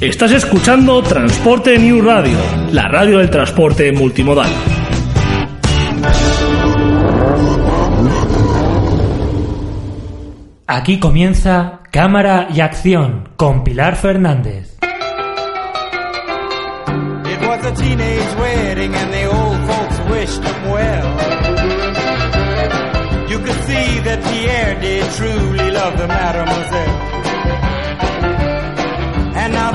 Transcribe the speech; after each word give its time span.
Estás 0.00 0.30
escuchando 0.30 1.02
Transporte 1.02 1.76
New 1.76 2.00
Radio, 2.02 2.38
la 2.70 2.86
radio 2.86 3.18
del 3.18 3.30
transporte 3.30 3.90
multimodal. 3.90 4.48
Aquí 10.68 11.00
comienza 11.00 11.80
Cámara 11.90 12.46
y 12.54 12.60
Acción 12.60 13.30
con 13.34 13.64
Pilar 13.64 13.96
Fernández. 13.96 14.78
It 17.24 17.40
was 17.44 17.66
a 17.66 17.74
teenage 17.74 18.36
wedding 18.38 18.94
and 18.94 19.12
the 19.12 19.26
old 19.26 19.58
folks 19.66 19.98
wished 20.12 20.40
them 20.44 20.70
well. 20.70 21.08
You 23.28 23.40
could 23.40 23.60
see 23.66 23.98
that 24.04 24.22
Pierre 24.30 24.80
did 24.80 25.04
truly 25.16 25.72
love 25.72 25.96
the 25.96 26.06
mademoiselle. 26.06 27.07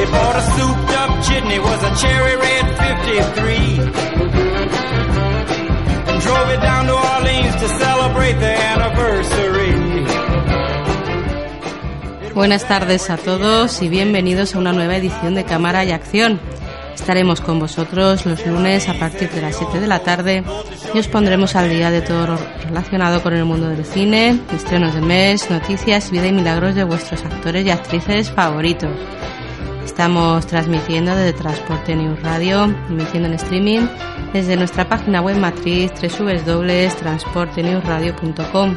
They 0.00 0.06
bought 0.06 0.34
a 0.34 0.40
souped 0.56 0.92
up 0.96 1.10
chitney, 1.24 1.58
was 1.58 1.82
a 1.82 1.94
cherry 2.00 2.36
red 2.36 2.66
53. 3.04 3.56
And 6.08 6.22
drove 6.22 6.48
it 6.48 6.60
down 6.62 6.86
to 6.86 6.94
Orleans 6.94 7.56
to 7.56 7.68
celebrate 7.68 8.38
the 8.40 8.54
anniversary. 8.72 9.74
Buenas 12.34 12.66
tardes 12.66 13.10
a 13.10 13.18
todos 13.18 13.82
y 13.82 13.90
bienvenidos 13.90 14.54
a 14.54 14.58
una 14.58 14.72
nueva 14.72 14.96
edición 14.96 15.34
de 15.34 15.44
Cámara 15.44 15.84
y 15.84 15.92
Acción. 15.92 16.40
Estaremos 16.94 17.42
con 17.42 17.58
vosotros 17.58 18.24
los 18.24 18.46
lunes 18.46 18.88
a 18.88 18.94
partir 18.94 19.28
de 19.28 19.42
las 19.42 19.56
7 19.56 19.80
de 19.80 19.86
la 19.86 19.98
tarde 19.98 20.44
y 20.94 20.98
os 20.98 21.08
pondremos 21.08 21.56
al 21.56 21.68
día 21.68 21.90
de 21.90 22.00
todo 22.00 22.26
lo 22.26 22.38
relacionado 22.64 23.22
con 23.22 23.34
el 23.34 23.44
mundo 23.44 23.68
del 23.68 23.84
cine, 23.84 24.40
estrenos 24.54 24.94
del 24.94 25.04
mes, 25.04 25.50
noticias, 25.50 26.10
vida 26.10 26.26
y 26.26 26.32
milagros 26.32 26.74
de 26.74 26.84
vuestros 26.84 27.22
actores 27.22 27.66
y 27.66 27.70
actrices 27.70 28.30
favoritos. 28.30 28.92
Estamos 29.90 30.46
transmitiendo 30.46 31.14
desde 31.16 31.32
Transporte 31.32 31.96
News 31.96 32.22
Radio, 32.22 32.72
emitiendo 32.88 33.28
en 33.28 33.34
streaming 33.34 33.88
desde 34.32 34.56
nuestra 34.56 34.88
página 34.88 35.20
web 35.20 35.36
matriz 35.36 35.90
www.transportenewsradio.com. 36.00 38.76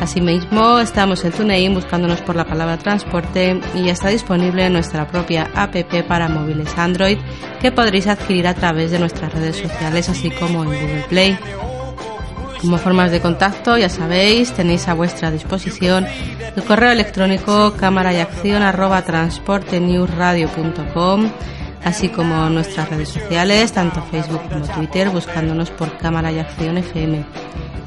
Asimismo, 0.00 0.80
estamos 0.80 1.24
en 1.24 1.32
TuneIn 1.32 1.72
buscándonos 1.72 2.20
por 2.22 2.34
la 2.34 2.44
palabra 2.44 2.78
transporte 2.78 3.60
y 3.76 3.84
ya 3.84 3.92
está 3.92 4.08
disponible 4.08 4.68
nuestra 4.70 5.06
propia 5.06 5.48
app 5.54 5.76
para 6.08 6.28
móviles 6.28 6.76
Android 6.76 7.18
que 7.60 7.70
podréis 7.70 8.08
adquirir 8.08 8.48
a 8.48 8.54
través 8.54 8.90
de 8.90 8.98
nuestras 8.98 9.32
redes 9.32 9.54
sociales 9.56 10.08
así 10.08 10.32
como 10.32 10.64
en 10.64 10.70
Google 10.70 11.04
Play. 11.08 11.38
Como 12.60 12.76
formas 12.76 13.10
de 13.10 13.20
contacto, 13.20 13.78
ya 13.78 13.88
sabéis, 13.88 14.52
tenéis 14.52 14.86
a 14.88 14.94
vuestra 14.94 15.30
disposición 15.30 16.06
el 16.54 16.62
correo 16.64 16.92
electrónico 16.92 17.72
cámara 17.72 18.12
y 18.12 18.18
acción 18.18 18.62
arroba 18.62 19.00
transportenewsradio.com, 19.02 21.30
así 21.82 22.10
como 22.10 22.50
nuestras 22.50 22.90
redes 22.90 23.08
sociales, 23.08 23.72
tanto 23.72 24.02
Facebook 24.02 24.42
como 24.50 24.66
Twitter, 24.66 25.08
buscándonos 25.08 25.70
por 25.70 25.96
cámara 25.96 26.30
y 26.32 26.38
acción 26.38 26.76
FM. 26.76 27.24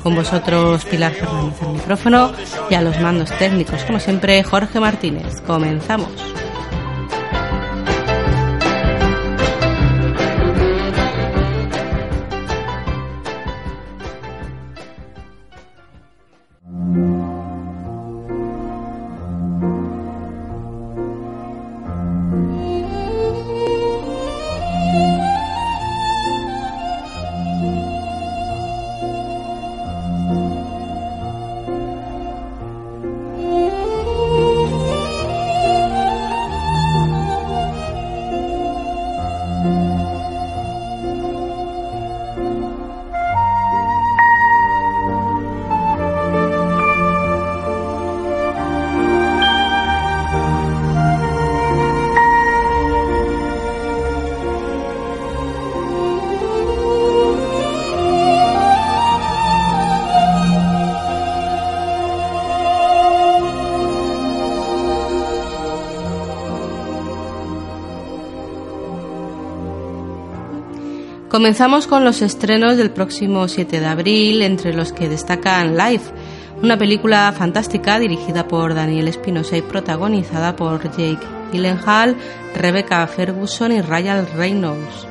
Con 0.02 0.16
vosotros 0.16 0.84
Pilar 0.86 1.14
Fernández 1.14 1.62
al 1.62 1.74
micrófono 1.74 2.32
y 2.70 2.74
a 2.74 2.82
los 2.82 3.00
mandos 3.00 3.30
técnicos, 3.38 3.84
como 3.84 4.00
siempre, 4.00 4.42
Jorge 4.44 4.80
Martínez. 4.80 5.40
Comenzamos. 5.46 6.10
Comenzamos 71.34 71.88
con 71.88 72.06
los 72.06 72.22
estrenos 72.22 72.78
del 72.78 72.92
próximo 72.92 73.48
7 73.48 73.80
de 73.80 73.86
abril, 73.88 74.44
entre 74.44 74.72
los 74.72 74.94
que 74.94 75.10
destacan 75.10 75.76
Life, 75.76 76.12
una 76.62 76.78
película 76.78 77.34
fantástica 77.36 77.98
dirigida 77.98 78.48
por 78.48 78.76
Daniel 78.76 79.08
Espinosa 79.08 79.58
y 79.58 79.64
protagonizada 79.64 80.56
por 80.56 80.84
Jake 80.84 81.26
Gyllenhaal, 81.52 82.16
Rebecca 82.54 83.08
Ferguson 83.08 83.72
y 83.72 83.82
Ryan 83.82 84.28
Reynolds. 84.36 85.08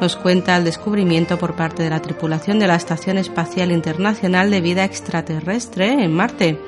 Nos 0.00 0.16
cuenta 0.16 0.56
el 0.56 0.64
descubrimiento 0.64 1.38
por 1.38 1.54
parte 1.54 1.84
de 1.84 1.90
la 1.90 2.02
tripulación 2.02 2.58
de 2.58 2.66
la 2.66 2.74
Estación 2.74 3.16
Espacial 3.16 3.70
Internacional 3.70 4.50
de 4.50 4.60
Vida 4.60 4.82
Extraterrestre 4.82 5.92
en 5.92 6.12
Marte. 6.12 6.58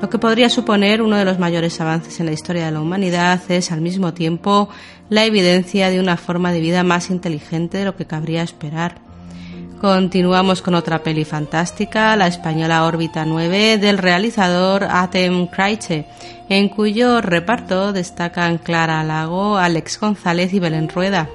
Lo 0.00 0.08
que 0.08 0.18
podría 0.18 0.48
suponer 0.48 1.02
uno 1.02 1.16
de 1.16 1.26
los 1.26 1.38
mayores 1.38 1.78
avances 1.80 2.20
en 2.20 2.26
la 2.26 2.32
historia 2.32 2.64
de 2.64 2.72
la 2.72 2.80
humanidad 2.80 3.40
es 3.50 3.70
al 3.70 3.82
mismo 3.82 4.14
tiempo 4.14 4.70
la 5.10 5.24
evidencia 5.24 5.90
de 5.90 6.00
una 6.00 6.16
forma 6.16 6.52
de 6.52 6.60
vida 6.60 6.82
más 6.82 7.10
inteligente 7.10 7.78
de 7.78 7.84
lo 7.84 7.96
que 7.96 8.06
cabría 8.06 8.42
esperar. 8.42 9.10
Continuamos 9.80 10.62
con 10.62 10.74
otra 10.74 11.02
peli 11.02 11.24
fantástica, 11.24 12.16
la 12.16 12.26
española 12.26 12.84
Órbita 12.84 13.24
9 13.24 13.78
del 13.78 13.98
realizador 13.98 14.84
Atem 14.84 15.46
Kraiche, 15.46 16.06
en 16.48 16.68
cuyo 16.68 17.20
reparto 17.20 17.92
destacan 17.92 18.58
Clara 18.58 19.02
Lago, 19.04 19.56
Alex 19.56 20.00
González 20.00 20.52
y 20.52 20.60
Belén 20.60 20.88
Rueda. 20.88 21.28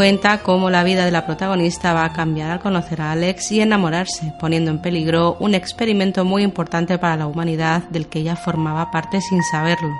Cuenta 0.00 0.38
cómo 0.38 0.70
la 0.70 0.82
vida 0.82 1.04
de 1.04 1.10
la 1.10 1.26
protagonista 1.26 1.92
va 1.92 2.06
a 2.06 2.12
cambiar 2.14 2.50
al 2.50 2.60
conocer 2.60 3.02
a 3.02 3.12
Alex 3.12 3.52
y 3.52 3.60
enamorarse, 3.60 4.32
poniendo 4.40 4.70
en 4.70 4.80
peligro 4.80 5.36
un 5.40 5.54
experimento 5.54 6.24
muy 6.24 6.42
importante 6.42 6.96
para 6.96 7.18
la 7.18 7.26
humanidad 7.26 7.82
del 7.90 8.06
que 8.06 8.20
ella 8.20 8.34
formaba 8.34 8.90
parte 8.90 9.20
sin 9.20 9.42
saberlo. 9.42 9.90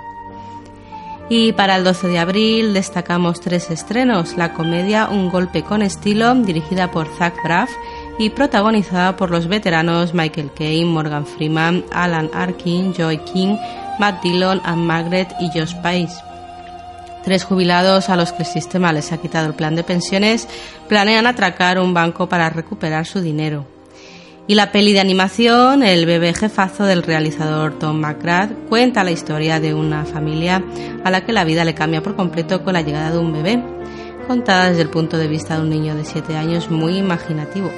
Y 1.29 1.51
para 1.51 1.75
el 1.75 1.83
12 1.83 2.07
de 2.07 2.17
abril 2.17 2.73
destacamos 2.73 3.41
tres 3.41 3.69
estrenos, 3.69 4.37
la 4.37 4.53
comedia 4.53 5.07
Un 5.07 5.29
golpe 5.29 5.61
con 5.61 5.83
estilo, 5.83 6.33
dirigida 6.33 6.89
por 6.89 7.07
Zach 7.19 7.35
Braff 7.43 7.69
y 8.17 8.31
protagonizada 8.31 9.15
por 9.15 9.29
los 9.29 9.45
veteranos 9.45 10.15
Michael 10.15 10.49
Caine, 10.51 10.89
Morgan 10.89 11.27
Freeman, 11.27 11.85
Alan 11.93 12.31
Arkin, 12.33 12.95
Joy 12.95 13.19
King, 13.19 13.55
Matt 13.99 14.23
Dillon, 14.23 14.61
Anne 14.63 14.81
Margaret 14.81 15.29
y 15.39 15.51
Josh 15.55 15.75
Pais. 15.83 16.23
Tres 17.23 17.43
jubilados 17.43 18.09
a 18.09 18.15
los 18.15 18.31
que 18.31 18.43
el 18.43 18.49
sistema 18.49 18.91
les 18.91 19.11
ha 19.11 19.17
quitado 19.17 19.47
el 19.47 19.53
plan 19.53 19.75
de 19.75 19.83
pensiones 19.83 20.47
planean 20.87 21.27
atracar 21.27 21.79
un 21.79 21.93
banco 21.93 22.27
para 22.27 22.49
recuperar 22.49 23.05
su 23.05 23.21
dinero. 23.21 23.65
Y 24.47 24.55
la 24.55 24.71
peli 24.71 24.91
de 24.91 24.99
animación, 24.99 25.83
El 25.83 26.05
bebé 26.05 26.33
jefazo 26.33 26.83
del 26.83 27.03
realizador 27.03 27.77
Tom 27.77 27.99
McGrath, 27.99 28.51
cuenta 28.67 29.03
la 29.03 29.11
historia 29.11 29.59
de 29.59 29.73
una 29.73 30.03
familia 30.03 30.63
a 31.03 31.11
la 31.11 31.23
que 31.23 31.31
la 31.31 31.43
vida 31.43 31.63
le 31.63 31.75
cambia 31.75 32.01
por 32.01 32.15
completo 32.15 32.63
con 32.63 32.73
la 32.73 32.81
llegada 32.81 33.11
de 33.11 33.19
un 33.19 33.31
bebé, 33.31 33.63
contada 34.27 34.69
desde 34.69 34.81
el 34.81 34.89
punto 34.89 35.17
de 35.17 35.27
vista 35.27 35.55
de 35.55 35.61
un 35.61 35.69
niño 35.69 35.95
de 35.95 36.05
7 36.05 36.35
años 36.35 36.71
muy 36.71 36.97
imaginativo. 36.97 37.71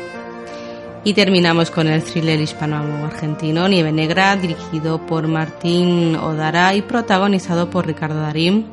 Y 1.03 1.13
terminamos 1.13 1.69
con 1.69 1.87
el 1.87 2.01
thriller 2.01 2.39
hispano-argentino 2.39 3.67
Nieve 3.67 3.91
Negra, 3.91 4.37
dirigido 4.37 5.05
por 5.05 5.27
Martín 5.27 6.15
Odara 6.15 6.73
y 6.75 6.81
protagonizado 6.81 7.69
por 7.69 7.85
Ricardo 7.85 8.21
Darín, 8.21 8.67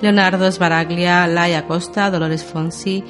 Leonardo 0.00 0.50
Sbaraglia, 0.50 1.26
Laia 1.26 1.66
Costa, 1.66 2.10
Dolores 2.10 2.44
Fonsi, 2.44 3.02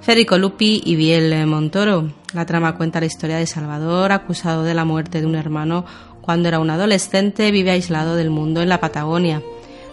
Federico 0.00 0.36
Lupi 0.38 0.82
y 0.84 0.96
Biel 0.96 1.46
Montoro. 1.46 2.10
La 2.34 2.44
trama 2.44 2.76
cuenta 2.76 3.00
la 3.00 3.06
historia 3.06 3.38
de 3.38 3.46
Salvador, 3.46 4.12
acusado 4.12 4.62
de 4.62 4.74
la 4.74 4.84
muerte 4.84 5.20
de 5.20 5.26
un 5.26 5.34
hermano 5.34 5.86
cuando 6.20 6.48
era 6.48 6.58
un 6.58 6.68
adolescente, 6.68 7.50
vive 7.50 7.70
aislado 7.70 8.14
del 8.14 8.28
mundo 8.28 8.60
en 8.60 8.68
la 8.68 8.80
Patagonia. 8.80 9.42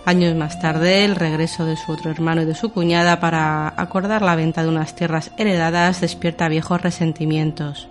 Años 0.05 0.35
más 0.35 0.59
tarde, 0.59 1.05
el 1.05 1.15
regreso 1.15 1.65
de 1.65 1.77
su 1.77 1.93
otro 1.93 2.11
hermano 2.11 2.41
y 2.41 2.45
de 2.45 2.53
su 2.53 2.71
cuñada 2.71 3.21
para 3.21 3.73
acordar 3.77 4.21
la 4.21 4.35
venta 4.35 4.61
de 4.61 4.69
unas 4.69 4.95
tierras 4.95 5.31
heredadas 5.37 6.01
despierta 6.01 6.49
viejos 6.49 6.81
resentimientos. 6.81 7.87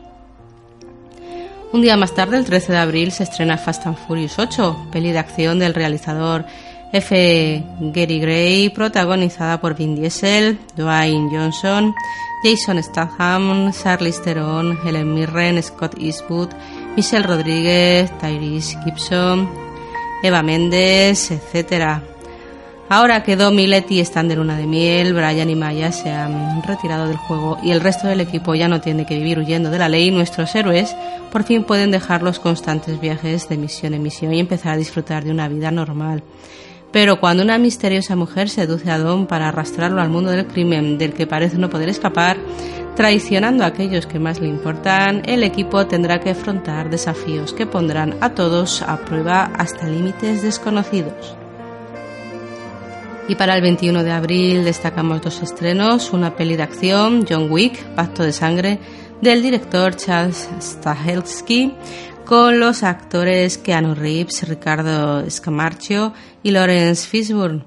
Un 1.72 1.80
día 1.80 1.96
más 1.96 2.14
tarde, 2.14 2.36
el 2.36 2.44
13 2.44 2.72
de 2.72 2.78
abril, 2.78 3.10
se 3.10 3.24
estrena 3.24 3.58
Fast 3.58 3.86
and 3.86 3.96
Furious 3.96 4.38
8, 4.38 4.88
peli 4.92 5.10
de 5.10 5.18
acción 5.18 5.58
del 5.58 5.74
realizador 5.74 6.44
F. 6.94 7.62
Gary 7.80 8.20
Gray, 8.20 8.70
protagonizada 8.70 9.60
por 9.60 9.74
Vin 9.74 9.96
Diesel, 9.96 10.58
Dwayne 10.76 11.28
Johnson, 11.30 11.94
Jason 12.44 12.82
Statham, 12.82 13.72
Charlize 13.72 14.22
Theron, 14.22 14.78
Helen 14.84 15.12
Mirren, 15.12 15.62
Scott 15.62 15.96
Eastwood, 15.98 16.50
Michelle 16.96 17.26
Rodríguez, 17.26 18.10
Tyrese 18.18 18.78
Gibson, 18.84 19.50
Eva 20.22 20.42
Méndez, 20.42 21.32
etc. 21.32 22.00
Ahora 22.88 23.22
que 23.24 23.34
Dom 23.34 23.58
y 23.58 23.66
Letty 23.66 23.98
están 23.98 24.28
de 24.28 24.36
luna 24.36 24.56
de 24.56 24.66
miel, 24.66 25.14
Brian 25.14 25.50
y 25.50 25.56
Maya 25.56 25.90
se 25.90 26.10
han 26.10 26.62
retirado 26.62 27.08
del 27.08 27.16
juego 27.16 27.58
y 27.62 27.72
el 27.72 27.80
resto 27.80 28.06
del 28.06 28.20
equipo 28.20 28.54
ya 28.54 28.68
no 28.68 28.80
tiene 28.80 29.04
que 29.04 29.16
vivir 29.16 29.38
huyendo 29.38 29.70
de 29.70 29.78
la 29.78 29.88
ley, 29.88 30.10
nuestros 30.10 30.54
héroes 30.54 30.94
por 31.32 31.42
fin 31.42 31.64
pueden 31.64 31.90
dejar 31.90 32.22
los 32.22 32.38
constantes 32.38 33.00
viajes 33.00 33.48
de 33.48 33.56
misión 33.56 33.94
en 33.94 34.02
misión 34.04 34.32
y 34.32 34.38
empezar 34.38 34.74
a 34.74 34.76
disfrutar 34.76 35.24
de 35.24 35.32
una 35.32 35.48
vida 35.48 35.72
normal. 35.72 36.22
Pero 36.94 37.18
cuando 37.18 37.42
una 37.42 37.58
misteriosa 37.58 38.14
mujer 38.14 38.48
seduce 38.48 38.88
a 38.88 38.98
Don 38.98 39.26
para 39.26 39.48
arrastrarlo 39.48 40.00
al 40.00 40.10
mundo 40.10 40.30
del 40.30 40.46
crimen 40.46 40.96
del 40.96 41.12
que 41.12 41.26
parece 41.26 41.58
no 41.58 41.68
poder 41.68 41.88
escapar, 41.88 42.36
traicionando 42.94 43.64
a 43.64 43.66
aquellos 43.66 44.06
que 44.06 44.20
más 44.20 44.38
le 44.38 44.46
importan, 44.46 45.22
el 45.26 45.42
equipo 45.42 45.88
tendrá 45.88 46.20
que 46.20 46.30
afrontar 46.30 46.90
desafíos 46.90 47.52
que 47.52 47.66
pondrán 47.66 48.14
a 48.20 48.30
todos 48.30 48.80
a 48.80 48.98
prueba 48.98 49.50
hasta 49.58 49.88
límites 49.88 50.42
desconocidos. 50.42 51.34
Y 53.26 53.34
para 53.34 53.56
el 53.56 53.62
21 53.62 54.04
de 54.04 54.12
abril 54.12 54.64
destacamos 54.64 55.20
dos 55.20 55.42
estrenos, 55.42 56.12
una 56.12 56.36
peli 56.36 56.54
de 56.54 56.62
acción, 56.62 57.26
John 57.28 57.50
Wick, 57.50 57.76
Pacto 57.96 58.22
de 58.22 58.30
Sangre, 58.30 58.78
del 59.20 59.42
director 59.42 59.96
Charles 59.96 60.48
Stahelski, 60.60 61.74
con 62.24 62.58
los 62.58 62.82
actores 62.82 63.58
Keanu 63.58 63.94
Reeves, 63.94 64.48
Ricardo 64.48 65.28
Scamarcio 65.28 66.12
y 66.42 66.50
Lawrence 66.50 67.06
Fishburne. 67.06 67.64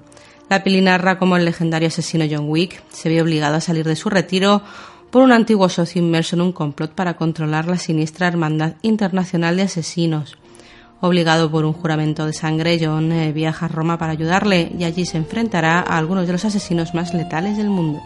La 0.48 0.64
peli 0.64 0.80
narra 0.80 1.18
cómo 1.18 1.36
el 1.36 1.44
legendario 1.44 1.88
asesino 1.88 2.24
John 2.28 2.48
Wick 2.48 2.82
se 2.90 3.08
vio 3.08 3.22
obligado 3.22 3.56
a 3.56 3.60
salir 3.60 3.86
de 3.86 3.96
su 3.96 4.10
retiro 4.10 4.62
por 5.10 5.22
un 5.22 5.32
antiguo 5.32 5.68
socio 5.68 6.02
inmerso 6.02 6.36
en 6.36 6.42
un 6.42 6.52
complot 6.52 6.92
para 6.92 7.16
controlar 7.16 7.66
la 7.66 7.78
siniestra 7.78 8.26
Hermandad 8.26 8.74
Internacional 8.82 9.56
de 9.56 9.62
Asesinos. 9.62 10.36
Obligado 11.00 11.50
por 11.50 11.64
un 11.64 11.72
juramento 11.72 12.26
de 12.26 12.32
sangre, 12.32 12.78
John 12.82 13.12
eh, 13.12 13.32
viaja 13.32 13.66
a 13.66 13.68
Roma 13.68 13.98
para 13.98 14.12
ayudarle 14.12 14.72
y 14.76 14.84
allí 14.84 15.06
se 15.06 15.16
enfrentará 15.16 15.78
a 15.80 15.96
algunos 15.96 16.26
de 16.26 16.32
los 16.32 16.44
asesinos 16.44 16.94
más 16.94 17.14
letales 17.14 17.56
del 17.56 17.70
mundo. 17.70 18.00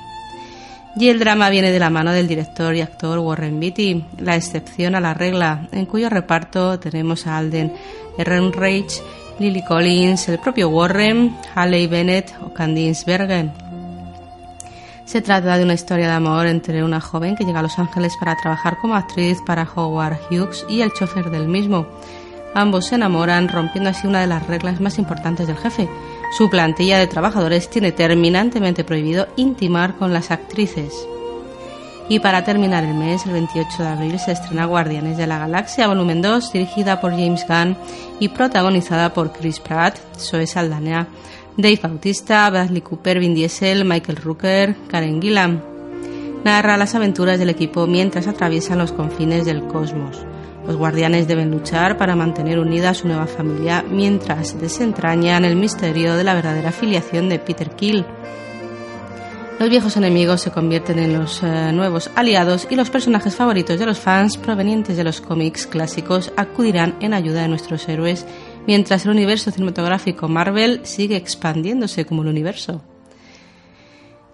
Y 0.94 1.08
el 1.08 1.18
drama 1.18 1.48
viene 1.48 1.70
de 1.70 1.78
la 1.78 1.88
mano 1.88 2.12
del 2.12 2.28
director 2.28 2.74
y 2.74 2.82
actor 2.82 3.18
Warren 3.18 3.58
Beatty, 3.58 4.04
la 4.18 4.36
excepción 4.36 4.94
a 4.94 5.00
la 5.00 5.14
regla, 5.14 5.66
en 5.72 5.86
cuyo 5.86 6.10
reparto 6.10 6.78
tenemos 6.78 7.26
a 7.26 7.38
Alden 7.38 7.72
Ehrenreich, 8.18 9.02
Lily 9.38 9.64
Collins, 9.64 10.28
el 10.28 10.38
propio 10.38 10.68
Warren, 10.68 11.34
Haley 11.54 11.86
Bennett 11.86 12.34
o 12.42 12.52
Candice 12.52 13.04
Bergen. 13.06 13.52
Se 15.06 15.22
trata 15.22 15.56
de 15.56 15.64
una 15.64 15.74
historia 15.74 16.06
de 16.06 16.12
amor 16.12 16.46
entre 16.46 16.84
una 16.84 17.00
joven 17.00 17.36
que 17.36 17.44
llega 17.44 17.60
a 17.60 17.62
Los 17.62 17.78
Ángeles 17.78 18.14
para 18.18 18.36
trabajar 18.36 18.78
como 18.78 18.94
actriz 18.94 19.38
para 19.46 19.68
Howard 19.74 20.18
Hughes 20.30 20.64
y 20.68 20.82
el 20.82 20.92
chofer 20.92 21.30
del 21.30 21.48
mismo. 21.48 21.86
Ambos 22.54 22.86
se 22.86 22.96
enamoran, 22.96 23.48
rompiendo 23.48 23.90
así 23.90 24.06
una 24.06 24.20
de 24.20 24.26
las 24.26 24.46
reglas 24.46 24.80
más 24.80 24.98
importantes 24.98 25.46
del 25.46 25.56
jefe, 25.56 25.88
su 26.32 26.48
plantilla 26.48 26.98
de 26.98 27.06
trabajadores 27.06 27.68
tiene 27.68 27.92
terminantemente 27.92 28.84
prohibido 28.84 29.28
intimar 29.36 29.96
con 29.96 30.14
las 30.14 30.30
actrices. 30.30 30.94
Y 32.08 32.20
para 32.20 32.42
terminar 32.44 32.84
el 32.84 32.94
mes, 32.94 33.26
el 33.26 33.32
28 33.32 33.82
de 33.82 33.88
abril, 33.88 34.18
se 34.18 34.32
estrena 34.32 34.64
Guardianes 34.64 35.18
de 35.18 35.26
la 35.26 35.38
Galaxia 35.38 35.88
Volumen 35.88 36.22
2, 36.22 36.52
dirigida 36.52 37.00
por 37.00 37.12
James 37.12 37.46
Gunn 37.46 37.76
y 38.18 38.28
protagonizada 38.28 39.12
por 39.12 39.32
Chris 39.32 39.60
Pratt, 39.60 39.98
Zoe 40.18 40.46
Saldana, 40.46 41.06
Dave 41.56 41.80
Bautista, 41.82 42.48
Bradley 42.48 42.80
Cooper, 42.80 43.20
Vin 43.20 43.34
Diesel, 43.34 43.84
Michael 43.84 44.16
Rooker, 44.16 44.74
Karen 44.88 45.20
Gillan. 45.20 45.62
Narra 46.44 46.76
las 46.76 46.94
aventuras 46.94 47.38
del 47.38 47.50
equipo 47.50 47.86
mientras 47.86 48.26
atraviesan 48.26 48.78
los 48.78 48.92
confines 48.92 49.44
del 49.44 49.66
cosmos. 49.66 50.24
Los 50.66 50.76
guardianes 50.76 51.26
deben 51.26 51.50
luchar 51.50 51.96
para 51.96 52.14
mantener 52.14 52.58
unida 52.58 52.94
su 52.94 53.08
nueva 53.08 53.26
familia 53.26 53.84
mientras 53.88 54.60
desentrañan 54.60 55.44
el 55.44 55.56
misterio 55.56 56.14
de 56.14 56.24
la 56.24 56.34
verdadera 56.34 56.70
filiación 56.70 57.28
de 57.28 57.38
Peter 57.38 57.70
Kill. 57.70 58.04
Los 59.58 59.70
viejos 59.70 59.96
enemigos 59.96 60.40
se 60.40 60.50
convierten 60.50 60.98
en 60.98 61.18
los 61.18 61.42
eh, 61.42 61.72
nuevos 61.72 62.10
aliados 62.16 62.66
y 62.70 62.74
los 62.74 62.90
personajes 62.90 63.36
favoritos 63.36 63.78
de 63.78 63.86
los 63.86 63.98
fans 63.98 64.36
provenientes 64.36 64.96
de 64.96 65.04
los 65.04 65.20
cómics 65.20 65.66
clásicos 65.66 66.32
acudirán 66.36 66.96
en 67.00 67.14
ayuda 67.14 67.42
de 67.42 67.48
nuestros 67.48 67.88
héroes 67.88 68.26
mientras 68.66 69.04
el 69.04 69.12
universo 69.12 69.50
cinematográfico 69.50 70.28
Marvel 70.28 70.80
sigue 70.84 71.16
expandiéndose 71.16 72.04
como 72.04 72.22
el 72.22 72.28
universo. 72.28 72.82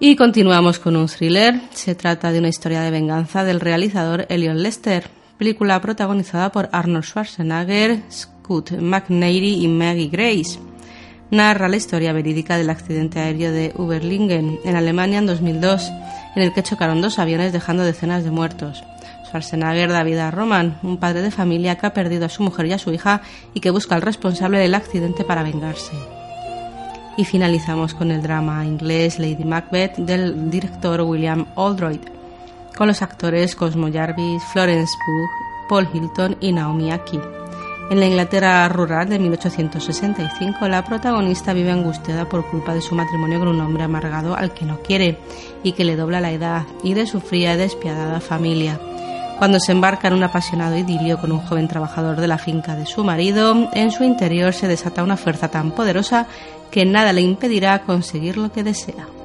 Y 0.01 0.15
continuamos 0.15 0.79
con 0.79 0.95
un 0.97 1.09
thriller. 1.09 1.61
Se 1.73 1.95
trata 1.95 2.31
de 2.31 2.39
una 2.39 2.49
historia 2.49 2.83
de 2.83 2.91
venganza 2.91 3.43
del 3.43 3.61
realizador 3.61 4.27
Elion 4.29 4.63
Lester, 4.63 5.11
película 5.39 5.81
protagonizada 5.81 6.51
por 6.51 6.69
Arnold 6.73 7.05
Schwarzenegger, 7.05 8.03
Scott 8.11 8.73
McNairy 8.73 9.65
y 9.65 9.69
Maggie 9.69 10.09
Grace. 10.09 10.59
Narra 11.31 11.69
la 11.69 11.77
historia 11.77 12.13
verídica 12.13 12.57
del 12.57 12.71
accidente 12.71 13.21
aéreo 13.21 13.53
de 13.53 13.73
Uberlingen 13.77 14.59
en 14.65 14.77
Alemania 14.77 15.19
en 15.19 15.27
2002, 15.27 15.91
en 16.35 16.43
el 16.43 16.53
que 16.53 16.63
chocaron 16.63 17.01
dos 17.01 17.19
aviones 17.19 17.53
dejando 17.53 17.85
decenas 17.85 18.25
de 18.25 18.31
muertos. 18.31 18.83
Schwarzenegger 19.27 19.91
da 19.91 20.03
vida 20.03 20.27
a 20.27 20.31
Roman, 20.31 20.79
un 20.83 20.97
padre 20.97 21.23
de 21.23 21.31
familia 21.31 21.77
que 21.77 21.87
ha 21.87 21.95
perdido 21.95 22.27
a 22.27 22.31
su 22.31 22.43
mujer 22.43 22.67
y 22.67 22.73
a 22.73 22.79
su 22.79 22.93
hija 22.93 23.23
y 23.55 23.61
que 23.61 23.71
busca 23.71 23.95
al 23.95 24.03
responsable 24.03 24.59
del 24.59 24.75
accidente 24.75 25.23
para 25.23 25.43
vengarse. 25.43 25.93
Y 27.17 27.25
finalizamos 27.25 27.95
con 27.95 28.11
el 28.11 28.23
drama 28.23 28.65
inglés 28.65 29.19
Lady 29.19 29.45
Macbeth 29.45 29.97
del 29.99 30.51
director 30.51 31.03
William 31.03 31.47
Oldroyd, 31.57 32.18
con 32.79 32.87
los 32.87 33.03
actores 33.03 33.57
Cosmo 33.57 33.93
Jarvis, 33.93 34.41
Florence 34.53 34.97
Pugh, 35.05 35.69
Paul 35.69 35.89
Hilton 35.93 36.37
y 36.41 36.53
Naomi 36.53 36.93
Aki. 36.93 37.19
En 37.91 37.99
la 37.99 38.07
Inglaterra 38.07 38.69
rural 38.69 39.09
de 39.09 39.19
1865, 39.19 40.69
la 40.69 40.85
protagonista 40.85 41.53
vive 41.53 41.73
angustiada 41.73 42.29
por 42.29 42.47
culpa 42.47 42.75
de 42.75 42.81
su 42.81 42.95
matrimonio 42.95 43.41
con 43.41 43.49
un 43.49 43.61
hombre 43.61 43.83
amargado 43.83 44.37
al 44.37 44.55
que 44.55 44.65
no 44.65 44.79
quiere 44.81 45.19
y 45.65 45.73
que 45.73 45.85
le 45.85 45.97
dobla 45.97 46.21
la 46.21 46.31
edad 46.31 46.63
y 46.85 46.95
de 46.95 47.07
su 47.07 47.21
fría 47.21 47.55
y 47.55 47.57
despiadada 47.57 48.21
familia. 48.21 48.79
Cuando 49.39 49.59
se 49.59 49.73
embarca 49.73 50.07
en 50.07 50.15
un 50.15 50.23
apasionado 50.23 50.77
idilio 50.77 51.19
con 51.19 51.33
un 51.33 51.41
joven 51.41 51.67
trabajador 51.67 52.21
de 52.21 52.29
la 52.29 52.39
finca 52.39 52.77
de 52.77 52.87
su 52.87 53.03
marido, 53.03 53.71
en 53.73 53.91
su 53.91 54.05
interior 54.05 54.53
se 54.53 54.69
desata 54.69 55.03
una 55.03 55.17
fuerza 55.17 55.49
tan 55.49 55.73
poderosa 55.73 56.29
que 56.71 56.85
nada 56.85 57.13
le 57.13 57.23
impedirá 57.23 57.81
conseguir 57.81 58.37
lo 58.37 58.53
que 58.53 58.63
desea. 58.63 59.18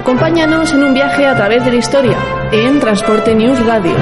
Acompáñanos 0.00 0.72
en 0.72 0.82
un 0.82 0.94
viaje 0.94 1.26
a 1.26 1.36
través 1.36 1.62
de 1.62 1.72
la 1.72 1.76
historia 1.76 2.16
en 2.52 2.80
Transporte 2.80 3.34
News 3.34 3.62
Radio. 3.66 3.94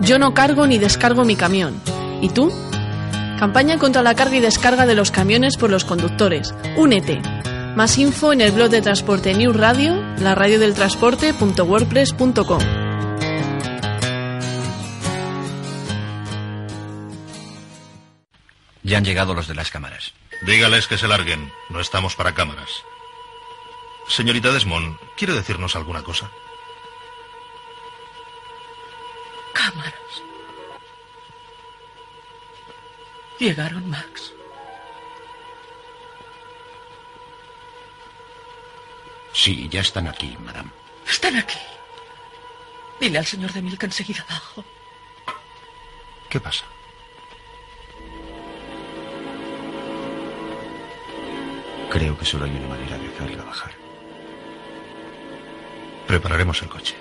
Yo 0.00 0.18
no 0.18 0.34
cargo 0.34 0.66
ni 0.66 0.78
descargo 0.78 1.24
mi 1.24 1.36
camión. 1.36 1.80
¿Y 2.20 2.30
tú? 2.30 2.52
Campaña 3.38 3.78
contra 3.78 4.02
la 4.02 4.16
carga 4.16 4.34
y 4.34 4.40
descarga 4.40 4.86
de 4.86 4.96
los 4.96 5.12
camiones 5.12 5.56
por 5.56 5.70
los 5.70 5.84
conductores. 5.84 6.52
Únete. 6.76 7.22
Más 7.76 7.96
info 7.96 8.32
en 8.32 8.40
el 8.40 8.50
blog 8.50 8.70
de 8.70 8.82
Transporte 8.82 9.34
News 9.34 9.56
Radio, 9.56 10.02
la 10.18 10.34
radio 10.34 10.58
del 10.58 10.74
transporte.wordpress.com. 10.74 12.81
Ya 18.92 18.98
han 18.98 19.06
llegado 19.06 19.32
los 19.32 19.48
de 19.48 19.54
las 19.54 19.70
cámaras. 19.70 20.12
Dígales 20.42 20.86
que 20.86 20.98
se 20.98 21.08
larguen. 21.08 21.50
No 21.70 21.80
estamos 21.80 22.14
para 22.14 22.34
cámaras. 22.34 22.84
Señorita 24.06 24.52
Desmond, 24.52 24.98
¿quiere 25.16 25.32
decirnos 25.32 25.74
alguna 25.76 26.02
cosa? 26.02 26.30
Cámaras. 29.54 29.94
Llegaron, 33.38 33.88
Max. 33.88 34.34
Sí, 39.32 39.70
ya 39.70 39.80
están 39.80 40.06
aquí, 40.06 40.36
madame. 40.44 40.70
Están 41.08 41.36
aquí. 41.36 41.58
Dile 43.00 43.16
al 43.16 43.24
señor 43.24 43.54
de 43.54 43.62
Milk 43.62 43.82
enseguida 43.84 44.22
abajo. 44.28 44.62
¿Qué 46.28 46.38
pasa? 46.38 46.66
Creo 51.92 52.16
que 52.16 52.24
solo 52.24 52.46
hay 52.46 52.50
una 52.52 52.68
manera 52.68 52.96
de 52.96 53.06
hacerla 53.06 53.44
bajar. 53.44 53.70
Prepararemos 56.06 56.62
el 56.62 56.70
coche. 56.70 56.94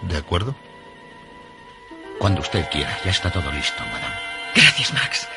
¿De 0.00 0.16
acuerdo? 0.16 0.54
Cuando 2.18 2.40
usted 2.40 2.66
quiera, 2.70 2.98
ya 3.04 3.10
está 3.10 3.30
todo 3.30 3.52
listo, 3.52 3.82
madame. 3.84 4.14
Gracias, 4.54 4.90
Max. 4.94 5.28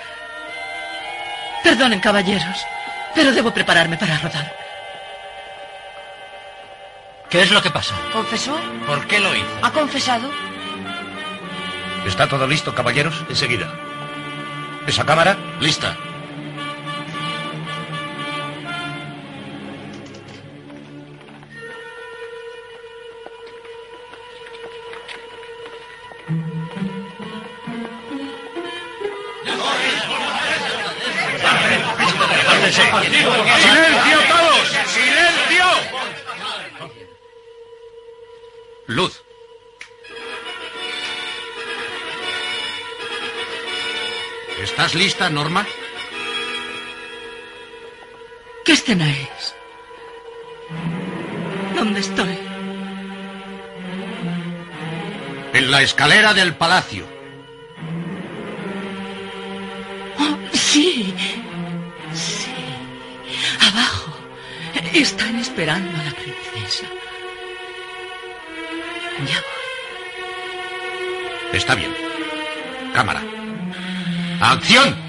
Perdonen, 1.62 2.00
caballeros, 2.00 2.66
pero 3.14 3.34
debo 3.34 3.52
prepararme 3.52 3.98
para 3.98 4.18
rodar. 4.18 4.56
¿Qué 7.30 7.42
es 7.42 7.52
lo 7.52 7.62
que 7.62 7.70
pasa? 7.70 7.96
¿Confesó? 8.14 8.58
¿Por 8.88 9.06
qué 9.08 9.20
lo 9.20 9.36
hizo? 9.36 9.60
¿Ha 9.62 9.72
confesado? 9.74 10.32
¿Está 12.08 12.30
todo 12.30 12.48
listo, 12.48 12.74
caballeros? 12.74 13.26
Enseguida. 13.28 13.70
¿Esa 14.88 15.06
cámara? 15.06 15.36
Lista. 15.60 15.98
Luz. 38.90 39.22
¿Estás 44.64 44.96
lista, 44.96 45.30
Norma? 45.30 45.64
¿Qué 48.66 48.72
escena 48.72 49.08
es? 49.12 49.56
¿Dónde 51.76 52.00
estoy? 52.00 52.36
En 55.54 55.70
la 55.70 55.84
escalera 55.84 56.34
del 56.34 56.56
palacio. 56.56 57.06
Oh, 60.18 60.38
sí. 60.54 61.14
Sí. 62.16 62.52
Abajo. 63.72 64.18
Están 64.96 65.36
esperando 65.36 65.92
a 65.96 66.06
la 66.06 66.12
princesa. 66.12 66.88
Está 71.54 71.76
bien. 71.76 71.92
Cámara. 72.94 73.22
¡Acción! 74.40 75.09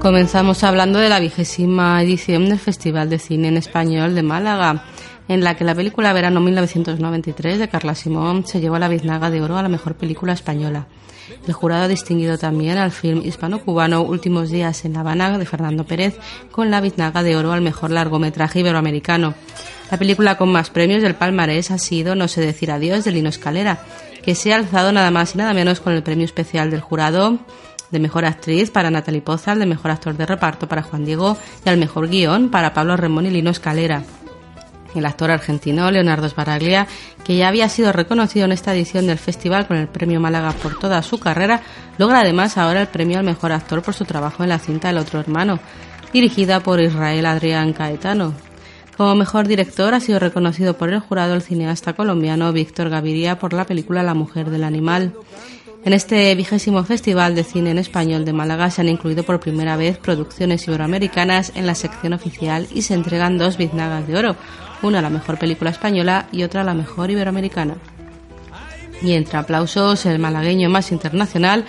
Comenzamos 0.00 0.64
hablando 0.64 0.98
de 0.98 1.10
la 1.10 1.20
vigésima 1.20 2.02
edición 2.02 2.48
del 2.48 2.58
Festival 2.58 3.10
de 3.10 3.18
Cine 3.18 3.48
en 3.48 3.58
Español 3.58 4.14
de 4.14 4.22
Málaga, 4.22 4.84
en 5.28 5.44
la 5.44 5.56
que 5.56 5.64
la 5.64 5.74
película 5.74 6.14
Verano 6.14 6.40
1993 6.40 7.58
de 7.58 7.68
Carla 7.68 7.94
Simón 7.94 8.46
se 8.46 8.62
llevó 8.62 8.78
la 8.78 8.88
biznaga 8.88 9.28
de 9.28 9.42
oro 9.42 9.58
a 9.58 9.62
la 9.62 9.68
mejor 9.68 9.96
película 9.96 10.32
española. 10.32 10.86
El 11.46 11.52
jurado 11.52 11.84
ha 11.84 11.88
distinguido 11.88 12.38
también 12.38 12.78
al 12.78 12.92
film 12.92 13.20
hispano-cubano 13.22 14.00
Últimos 14.00 14.48
días 14.48 14.86
en 14.86 14.94
La 14.94 15.00
Habana 15.00 15.36
de 15.36 15.44
Fernando 15.44 15.84
Pérez 15.84 16.18
con 16.50 16.70
la 16.70 16.80
biznaga 16.80 17.22
de 17.22 17.36
oro 17.36 17.52
al 17.52 17.60
mejor 17.60 17.90
largometraje 17.90 18.60
iberoamericano. 18.60 19.34
La 19.90 19.98
película 19.98 20.38
con 20.38 20.50
más 20.50 20.70
premios 20.70 21.02
del 21.02 21.14
palmarés 21.14 21.70
ha 21.70 21.78
sido 21.78 22.14
No 22.14 22.26
sé 22.26 22.40
decir 22.40 22.70
adiós 22.70 23.04
de 23.04 23.12
Lino 23.12 23.28
Escalera, 23.28 23.84
que 24.22 24.34
se 24.34 24.54
ha 24.54 24.56
alzado 24.56 24.92
nada 24.92 25.10
más 25.10 25.34
y 25.34 25.38
nada 25.38 25.52
menos 25.52 25.80
con 25.80 25.92
el 25.92 26.02
premio 26.02 26.24
especial 26.24 26.70
del 26.70 26.80
jurado 26.80 27.38
de 27.90 27.98
mejor 27.98 28.24
actriz 28.24 28.70
para 28.70 28.90
Natalie 28.90 29.22
Pozal, 29.22 29.58
de 29.58 29.66
mejor 29.66 29.90
actor 29.90 30.16
de 30.16 30.26
reparto 30.26 30.68
para 30.68 30.82
Juan 30.82 31.04
Diego 31.04 31.36
y 31.64 31.68
al 31.68 31.76
mejor 31.76 32.08
guion 32.08 32.50
para 32.50 32.74
Pablo 32.74 32.96
Remón 32.96 33.26
y 33.26 33.30
Lino 33.30 33.50
Escalera. 33.50 34.02
El 34.94 35.06
actor 35.06 35.30
argentino 35.30 35.90
Leonardo 35.90 36.28
Sbaraglia, 36.28 36.86
que 37.24 37.36
ya 37.36 37.48
había 37.48 37.68
sido 37.68 37.92
reconocido 37.92 38.46
en 38.46 38.52
esta 38.52 38.74
edición 38.74 39.06
del 39.06 39.18
festival 39.18 39.66
con 39.66 39.76
el 39.76 39.86
premio 39.86 40.20
Málaga 40.20 40.52
por 40.52 40.78
toda 40.78 41.02
su 41.02 41.20
carrera, 41.20 41.62
logra 41.96 42.20
además 42.20 42.58
ahora 42.58 42.80
el 42.80 42.88
premio 42.88 43.18
al 43.18 43.24
mejor 43.24 43.52
actor 43.52 43.82
por 43.82 43.94
su 43.94 44.04
trabajo 44.04 44.42
en 44.42 44.48
la 44.48 44.58
cinta 44.58 44.90
El 44.90 44.98
otro 44.98 45.20
hermano, 45.20 45.60
dirigida 46.12 46.60
por 46.60 46.80
Israel 46.80 47.26
Adrián 47.26 47.72
Caetano. 47.72 48.34
Como 48.96 49.14
mejor 49.14 49.48
director 49.48 49.94
ha 49.94 50.00
sido 50.00 50.18
reconocido 50.18 50.76
por 50.76 50.90
el 50.90 51.00
jurado 51.00 51.34
el 51.34 51.40
cineasta 51.40 51.94
colombiano 51.94 52.52
Víctor 52.52 52.90
Gaviria 52.90 53.38
por 53.38 53.54
la 53.54 53.64
película 53.64 54.02
La 54.02 54.12
mujer 54.12 54.50
del 54.50 54.64
animal. 54.64 55.14
En 55.82 55.94
este 55.94 56.34
vigésimo 56.34 56.84
Festival 56.84 57.34
de 57.34 57.42
Cine 57.42 57.70
en 57.70 57.78
Español 57.78 58.26
de 58.26 58.34
Málaga 58.34 58.70
se 58.70 58.82
han 58.82 58.88
incluido 58.90 59.22
por 59.22 59.40
primera 59.40 59.76
vez 59.76 59.96
producciones 59.96 60.66
iberoamericanas 60.68 61.52
en 61.54 61.66
la 61.66 61.74
sección 61.74 62.12
oficial 62.12 62.66
y 62.70 62.82
se 62.82 62.92
entregan 62.92 63.38
dos 63.38 63.56
biznagas 63.56 64.06
de 64.06 64.18
oro, 64.18 64.36
una 64.82 65.00
la 65.00 65.08
mejor 65.08 65.38
película 65.38 65.70
española 65.70 66.26
y 66.32 66.42
otra 66.42 66.64
la 66.64 66.74
mejor 66.74 67.10
iberoamericana. 67.10 67.76
Y 69.00 69.14
entre 69.14 69.38
aplausos, 69.38 70.04
el 70.04 70.18
malagueño 70.18 70.68
más 70.68 70.92
internacional, 70.92 71.64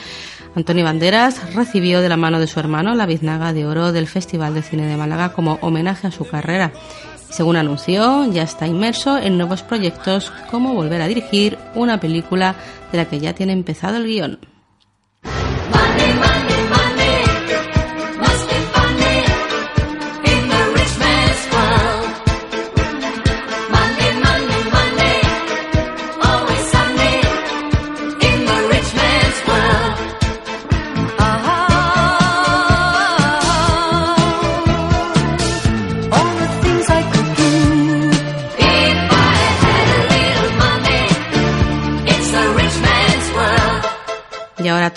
Antonio 0.55 0.83
Banderas, 0.83 1.55
recibió 1.55 2.01
de 2.01 2.09
la 2.09 2.17
mano 2.17 2.41
de 2.41 2.47
su 2.47 2.59
hermano 2.59 2.93
la 2.93 3.05
biznaga 3.05 3.53
de 3.53 3.65
oro 3.65 3.93
del 3.93 4.07
Festival 4.07 4.53
de 4.53 4.61
Cine 4.61 4.87
de 4.87 4.97
Málaga 4.97 5.31
como 5.31 5.57
homenaje 5.61 6.07
a 6.07 6.11
su 6.11 6.27
carrera. 6.27 6.73
Según 7.31 7.55
anunció, 7.55 8.29
ya 8.29 8.43
está 8.43 8.67
inmerso 8.67 9.17
en 9.17 9.37
nuevos 9.37 9.63
proyectos 9.63 10.31
como 10.51 10.73
volver 10.73 11.01
a 11.01 11.07
dirigir 11.07 11.57
una 11.75 11.97
película 11.97 12.55
de 12.91 12.97
la 12.97 13.05
que 13.05 13.19
ya 13.19 13.33
tiene 13.33 13.53
empezado 13.53 13.95
el 13.97 14.05
guion. 14.05 14.39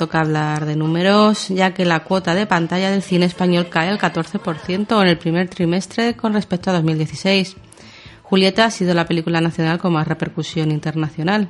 Toca 0.05 0.21
hablar 0.21 0.67
de 0.67 0.77
números, 0.77 1.49
ya 1.49 1.73
que 1.73 1.87
la 1.87 2.01
cuota 2.01 2.35
de 2.35 2.45
pantalla 2.45 2.91
del 2.91 3.01
cine 3.01 3.25
español 3.25 3.71
cae 3.71 3.89
al 3.89 3.99
14% 3.99 5.01
en 5.01 5.09
el 5.09 5.17
primer 5.17 5.49
trimestre 5.49 6.15
con 6.15 6.35
respecto 6.35 6.69
a 6.69 6.75
2016. 6.75 7.57
Julieta 8.23 8.67
ha 8.67 8.71
sido 8.71 8.93
la 8.93 9.07
película 9.07 9.41
nacional 9.41 9.79
con 9.79 9.95
más 9.95 10.07
repercusión 10.07 10.73
internacional. 10.73 11.49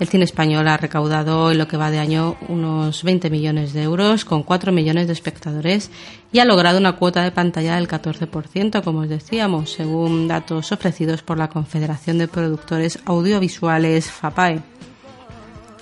El 0.00 0.08
cine 0.08 0.24
español 0.24 0.66
ha 0.66 0.76
recaudado 0.76 1.52
en 1.52 1.58
lo 1.58 1.68
que 1.68 1.76
va 1.76 1.92
de 1.92 2.00
año 2.00 2.36
unos 2.48 3.04
20 3.04 3.30
millones 3.30 3.72
de 3.72 3.84
euros 3.84 4.24
con 4.24 4.42
4 4.42 4.72
millones 4.72 5.06
de 5.06 5.12
espectadores 5.12 5.92
y 6.32 6.40
ha 6.40 6.44
logrado 6.44 6.78
una 6.78 6.96
cuota 6.96 7.22
de 7.22 7.30
pantalla 7.30 7.76
del 7.76 7.86
14%, 7.86 8.82
como 8.82 9.00
os 9.02 9.08
decíamos, 9.08 9.70
según 9.70 10.26
datos 10.26 10.72
ofrecidos 10.72 11.22
por 11.22 11.38
la 11.38 11.50
Confederación 11.50 12.18
de 12.18 12.26
Productores 12.26 12.98
Audiovisuales 13.06 14.10
FAPAE. 14.10 14.75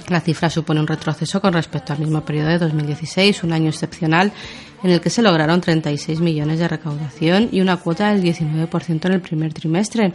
La 0.08 0.20
cifra 0.20 0.50
supone 0.50 0.80
un 0.80 0.87
retroceso 0.87 1.40
con 1.40 1.54
respecto 1.54 1.92
al 1.92 1.99
mismo 1.99 2.23
periodo 2.23 2.49
de 2.49 2.58
2016, 2.58 3.42
un 3.42 3.52
año 3.52 3.70
excepcional 3.70 4.32
en 4.82 4.90
el 4.90 5.00
que 5.00 5.08
se 5.08 5.23
lograron 5.23 5.62
36 5.62 6.20
millones 6.20 6.58
de 6.58 6.68
recaudación 6.68 7.49
y 7.50 7.62
una 7.62 7.78
cuota 7.78 8.12
del 8.12 8.23
19% 8.23 9.06
en 9.06 9.12
el 9.12 9.20
primer 9.23 9.54
trimestre, 9.54 10.12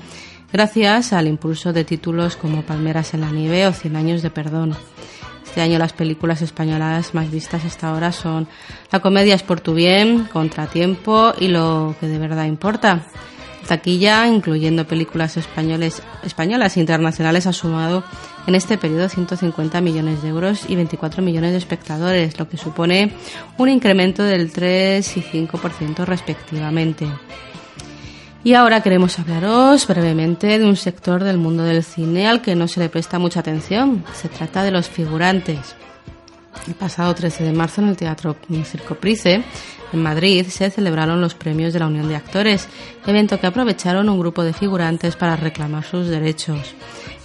gracias 0.53 1.11
al 1.11 1.27
impulso 1.27 1.73
de 1.73 1.85
títulos 1.85 2.35
como 2.35 2.61
Palmeras 2.61 3.15
en 3.15 3.21
la 3.21 3.31
nieve 3.31 3.65
o 3.65 3.73
Cien 3.73 3.95
años 3.95 4.21
de 4.21 4.29
perdón. 4.29 4.75
Este 5.43 5.61
año 5.61 5.79
las 5.79 5.93
películas 5.93 6.43
españolas 6.43 7.15
más 7.15 7.31
vistas 7.31 7.65
hasta 7.65 7.89
ahora 7.89 8.11
son 8.11 8.47
La 8.91 8.99
comedia 8.99 9.33
es 9.33 9.41
por 9.41 9.59
tu 9.59 9.73
bien, 9.73 10.25
Contratiempo 10.25 11.33
y 11.39 11.47
Lo 11.47 11.95
que 11.99 12.07
de 12.07 12.19
verdad 12.19 12.45
importa. 12.45 13.07
Taquilla, 13.69 14.27
incluyendo 14.27 14.87
películas 14.87 15.37
españoles, 15.37 16.01
españolas 16.23 16.75
e 16.75 16.79
internacionales, 16.79 17.45
ha 17.45 17.53
sumado 17.53 18.03
en 18.47 18.55
este 18.55 18.79
periodo 18.79 19.07
150 19.07 19.79
millones 19.79 20.23
de 20.23 20.29
euros 20.29 20.67
y 20.67 20.75
24 20.75 21.21
millones 21.21 21.51
de 21.51 21.59
espectadores, 21.59 22.39
lo 22.39 22.49
que 22.49 22.57
supone 22.57 23.11
un 23.59 23.69
incremento 23.69 24.23
del 24.23 24.51
3 24.51 25.17
y 25.17 25.21
5% 25.21 26.03
respectivamente. 26.03 27.05
Y 28.43 28.55
ahora 28.55 28.81
queremos 28.81 29.19
hablaros 29.19 29.85
brevemente 29.85 30.57
de 30.57 30.65
un 30.65 30.75
sector 30.75 31.23
del 31.23 31.37
mundo 31.37 31.61
del 31.61 31.83
cine 31.83 32.27
al 32.27 32.41
que 32.41 32.55
no 32.55 32.67
se 32.67 32.79
le 32.79 32.89
presta 32.89 33.19
mucha 33.19 33.41
atención. 33.41 34.03
Se 34.19 34.29
trata 34.29 34.63
de 34.63 34.71
los 34.71 34.89
figurantes. 34.89 35.75
El 36.67 36.73
pasado 36.75 37.13
13 37.15 37.43
de 37.43 37.53
marzo 37.53 37.81
en 37.81 37.89
el 37.89 37.97
Teatro 37.97 38.35
Circo 38.65 38.95
Price 38.95 39.43
en 39.91 40.03
Madrid 40.03 40.45
se 40.47 40.69
celebraron 40.69 41.21
los 41.21 41.33
premios 41.33 41.73
de 41.73 41.79
la 41.79 41.87
Unión 41.87 42.07
de 42.07 42.15
Actores, 42.15 42.67
evento 43.05 43.39
que 43.39 43.47
aprovecharon 43.47 44.09
un 44.09 44.19
grupo 44.19 44.43
de 44.43 44.53
figurantes 44.53 45.15
para 45.15 45.35
reclamar 45.35 45.83
sus 45.83 46.07
derechos. 46.07 46.75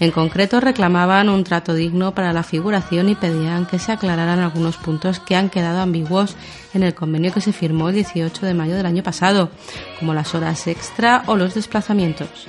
En 0.01 0.11
concreto 0.11 0.61
reclamaban 0.61 1.29
un 1.29 1.45
trato 1.45 1.75
digno 1.75 2.15
para 2.15 2.33
la 2.33 2.43
figuración 2.43 3.09
y 3.09 3.15
pedían 3.15 3.67
que 3.67 3.79
se 3.79 3.93
aclararan 3.93 4.41
algunos 4.41 4.77
puntos 4.77 5.21
que 5.21 5.37
han 5.37 5.51
quedado 5.51 5.81
ambiguos 5.81 6.37
en 6.73 6.83
el 6.83 6.95
convenio 6.95 7.33
que 7.33 7.41
se 7.41 7.53
firmó 7.53 7.91
el 7.91 7.97
18 7.97 8.47
de 8.47 8.55
mayo 8.55 8.75
del 8.75 8.87
año 8.87 9.03
pasado, 9.03 9.51
como 9.99 10.15
las 10.15 10.35
horas 10.35 10.67
extra 10.67 11.23
o 11.27 11.37
los 11.37 11.55
desplazamientos. 11.55 12.47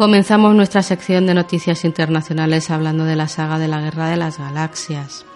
Comenzamos 0.00 0.54
nuestra 0.54 0.82
sección 0.82 1.26
de 1.26 1.34
noticias 1.34 1.84
internacionales 1.84 2.70
hablando 2.70 3.04
de 3.04 3.16
la 3.16 3.28
saga 3.28 3.58
de 3.58 3.68
la 3.68 3.82
Guerra 3.82 4.08
de 4.08 4.16
las 4.16 4.38
Galaxias. 4.38 5.26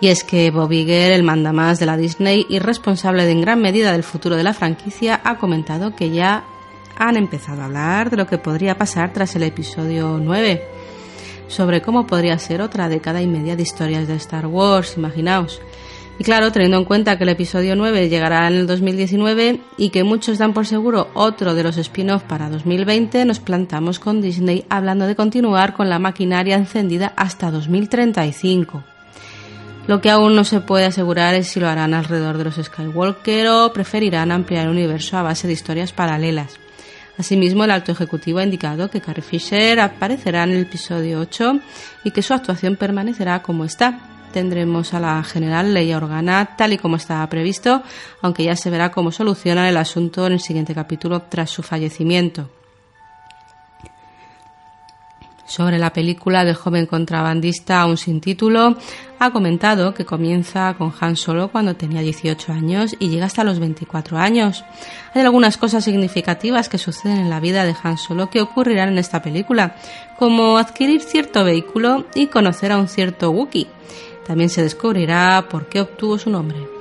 Y 0.00 0.08
es 0.08 0.24
que 0.24 0.50
Bob 0.50 0.72
Iger, 0.72 1.12
el 1.12 1.22
mandamás 1.22 1.78
de 1.78 1.84
la 1.84 1.98
Disney 1.98 2.46
y 2.48 2.60
responsable 2.60 3.30
en 3.30 3.42
gran 3.42 3.60
medida 3.60 3.92
del 3.92 4.02
futuro 4.02 4.36
de 4.36 4.42
la 4.42 4.54
franquicia, 4.54 5.20
ha 5.22 5.36
comentado 5.36 5.94
que 5.94 6.08
ya 6.08 6.44
han 6.96 7.18
empezado 7.18 7.60
a 7.60 7.66
hablar 7.66 8.08
de 8.08 8.16
lo 8.16 8.26
que 8.26 8.38
podría 8.38 8.78
pasar 8.78 9.12
tras 9.12 9.36
el 9.36 9.42
episodio 9.42 10.18
9, 10.18 10.66
sobre 11.48 11.82
cómo 11.82 12.06
podría 12.06 12.38
ser 12.38 12.62
otra 12.62 12.88
década 12.88 13.20
y 13.20 13.26
media 13.26 13.54
de 13.54 13.64
historias 13.64 14.08
de 14.08 14.14
Star 14.14 14.46
Wars, 14.46 14.96
imaginaos. 14.96 15.60
Y 16.18 16.22
claro, 16.22 16.52
teniendo 16.52 16.78
en 16.78 16.84
cuenta 16.84 17.18
que 17.18 17.24
el 17.24 17.30
episodio 17.30 17.74
9 17.74 18.08
llegará 18.08 18.46
en 18.46 18.54
el 18.54 18.66
2019 18.68 19.60
y 19.76 19.90
que 19.90 20.04
muchos 20.04 20.38
dan 20.38 20.54
por 20.54 20.64
seguro 20.64 21.08
otro 21.14 21.54
de 21.54 21.64
los 21.64 21.76
spin-off 21.76 22.22
para 22.22 22.48
2020, 22.48 23.24
nos 23.24 23.40
plantamos 23.40 23.98
con 23.98 24.20
Disney 24.20 24.64
hablando 24.68 25.06
de 25.06 25.16
continuar 25.16 25.74
con 25.74 25.88
la 25.88 25.98
maquinaria 25.98 26.56
encendida 26.56 27.12
hasta 27.16 27.50
2035. 27.50 28.84
Lo 29.88 30.00
que 30.00 30.10
aún 30.10 30.36
no 30.36 30.44
se 30.44 30.60
puede 30.60 30.86
asegurar 30.86 31.34
es 31.34 31.48
si 31.48 31.60
lo 31.60 31.68
harán 31.68 31.94
alrededor 31.94 32.38
de 32.38 32.44
los 32.44 32.54
Skywalker 32.54 33.48
o 33.48 33.72
preferirán 33.72 34.30
ampliar 34.30 34.66
el 34.66 34.70
universo 34.70 35.18
a 35.18 35.22
base 35.22 35.48
de 35.48 35.52
historias 35.52 35.92
paralelas. 35.92 36.58
Asimismo, 37.18 37.64
el 37.64 37.70
alto 37.70 37.92
ejecutivo 37.92 38.38
ha 38.38 38.44
indicado 38.44 38.88
que 38.88 39.00
Carrie 39.00 39.22
Fisher 39.22 39.80
aparecerá 39.80 40.44
en 40.44 40.52
el 40.52 40.62
episodio 40.62 41.20
8 41.20 41.60
y 42.04 42.12
que 42.12 42.22
su 42.22 42.34
actuación 42.34 42.76
permanecerá 42.76 43.42
como 43.42 43.64
está, 43.64 44.13
tendremos 44.34 44.92
a 44.94 45.00
la 45.00 45.22
general 45.22 45.72
Leia 45.72 45.96
Organa 45.96 46.56
tal 46.58 46.72
y 46.72 46.78
como 46.78 46.96
estaba 46.96 47.26
previsto, 47.28 47.82
aunque 48.20 48.42
ya 48.42 48.56
se 48.56 48.68
verá 48.68 48.90
cómo 48.90 49.12
solucionan 49.12 49.66
el 49.66 49.76
asunto 49.76 50.26
en 50.26 50.32
el 50.32 50.40
siguiente 50.40 50.74
capítulo 50.74 51.22
tras 51.22 51.50
su 51.50 51.62
fallecimiento. 51.62 52.50
sobre 55.46 55.78
la 55.78 55.92
película 55.92 56.44
del 56.44 56.54
joven 56.54 56.86
contrabandista 56.86 57.80
aún 57.80 57.96
sin 57.96 58.20
título, 58.20 58.76
ha 59.18 59.30
comentado 59.30 59.94
que 59.94 60.04
comienza 60.04 60.74
con 60.74 60.92
Han 61.00 61.16
Solo 61.16 61.48
cuando 61.48 61.76
tenía 61.76 62.00
18 62.00 62.52
años 62.52 62.96
y 62.98 63.08
llega 63.08 63.26
hasta 63.26 63.44
los 63.44 63.60
24 63.60 64.18
años. 64.18 64.64
Hay 65.14 65.22
algunas 65.22 65.56
cosas 65.56 65.84
significativas 65.84 66.68
que 66.68 66.78
suceden 66.78 67.18
en 67.18 67.30
la 67.30 67.40
vida 67.40 67.64
de 67.64 67.76
Han 67.82 67.98
Solo 67.98 68.30
que 68.30 68.40
ocurrirán 68.40 68.88
en 68.88 68.98
esta 68.98 69.22
película, 69.22 69.76
como 70.18 70.58
adquirir 70.58 71.02
cierto 71.02 71.44
vehículo 71.44 72.06
y 72.14 72.26
conocer 72.26 72.72
a 72.72 72.78
un 72.78 72.88
cierto 72.88 73.30
Wookiee. 73.30 73.68
También 74.26 74.50
se 74.50 74.62
descubrirá 74.62 75.46
por 75.48 75.66
qué 75.66 75.80
obtuvo 75.80 76.18
su 76.18 76.30
nombre. 76.30 76.73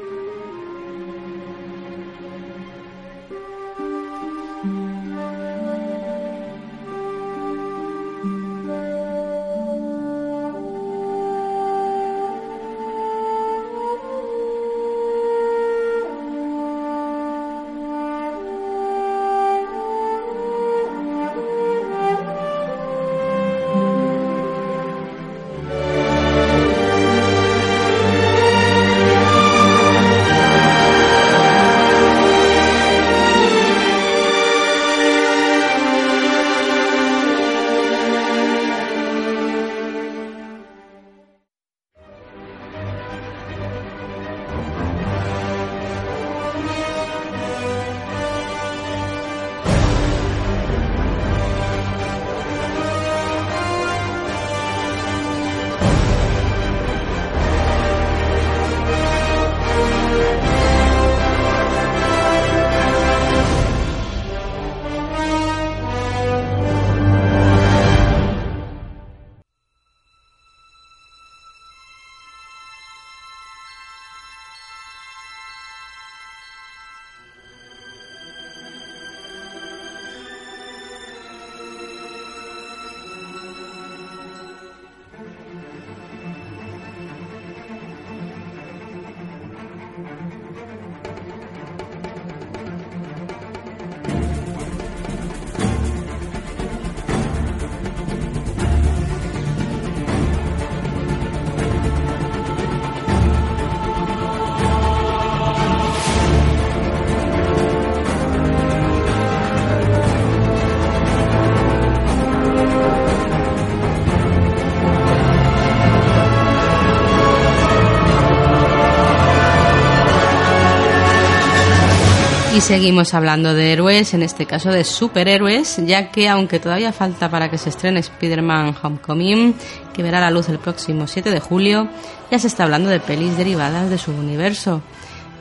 Seguimos 122.63 123.13
hablando 123.13 123.53
de 123.53 123.73
héroes, 123.73 124.13
en 124.13 124.23
este 124.23 124.45
caso 124.45 124.71
de 124.71 124.85
superhéroes, 124.85 125.81
ya 125.85 126.11
que 126.11 126.29
aunque 126.29 126.61
todavía 126.61 126.93
falta 126.93 127.29
para 127.29 127.51
que 127.51 127.57
se 127.57 127.67
estrene 127.67 127.99
Spider-Man 127.99 128.73
Homecoming, 128.81 129.53
que 129.93 130.01
verá 130.01 130.21
la 130.21 130.31
luz 130.31 130.47
el 130.47 130.59
próximo 130.59 131.05
7 131.05 131.29
de 131.29 131.41
julio, 131.41 131.89
ya 132.31 132.39
se 132.39 132.47
está 132.47 132.63
hablando 132.63 132.89
de 132.89 133.01
pelis 133.01 133.35
derivadas 133.35 133.89
de 133.89 133.97
su 133.97 134.11
universo. 134.11 134.81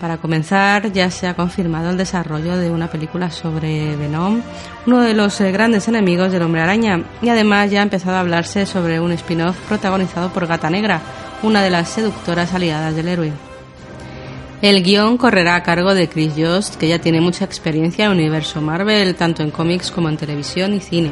Para 0.00 0.16
comenzar, 0.16 0.90
ya 0.90 1.12
se 1.12 1.28
ha 1.28 1.34
confirmado 1.34 1.90
el 1.90 1.96
desarrollo 1.96 2.56
de 2.56 2.72
una 2.72 2.90
película 2.90 3.30
sobre 3.30 3.94
Venom, 3.94 4.42
uno 4.86 5.00
de 5.00 5.14
los 5.14 5.40
eh, 5.40 5.52
grandes 5.52 5.86
enemigos 5.86 6.32
del 6.32 6.42
hombre 6.42 6.62
araña, 6.62 7.04
y 7.22 7.28
además 7.28 7.70
ya 7.70 7.80
ha 7.80 7.84
empezado 7.84 8.16
a 8.16 8.20
hablarse 8.20 8.66
sobre 8.66 8.98
un 8.98 9.12
spin-off 9.12 9.56
protagonizado 9.68 10.32
por 10.32 10.48
Gata 10.48 10.70
Negra, 10.70 11.00
una 11.44 11.62
de 11.62 11.70
las 11.70 11.88
seductoras 11.88 12.52
aliadas 12.52 12.96
del 12.96 13.06
héroe. 13.06 13.51
El 14.62 14.84
guion 14.84 15.18
correrá 15.18 15.56
a 15.56 15.62
cargo 15.64 15.92
de 15.92 16.08
Chris 16.08 16.34
Jost, 16.36 16.76
que 16.76 16.86
ya 16.86 17.00
tiene 17.00 17.20
mucha 17.20 17.44
experiencia 17.44 18.04
en 18.04 18.12
el 18.12 18.18
universo 18.18 18.60
Marvel, 18.60 19.16
tanto 19.16 19.42
en 19.42 19.50
cómics 19.50 19.90
como 19.90 20.08
en 20.08 20.16
televisión 20.16 20.72
y 20.72 20.78
cine. 20.78 21.10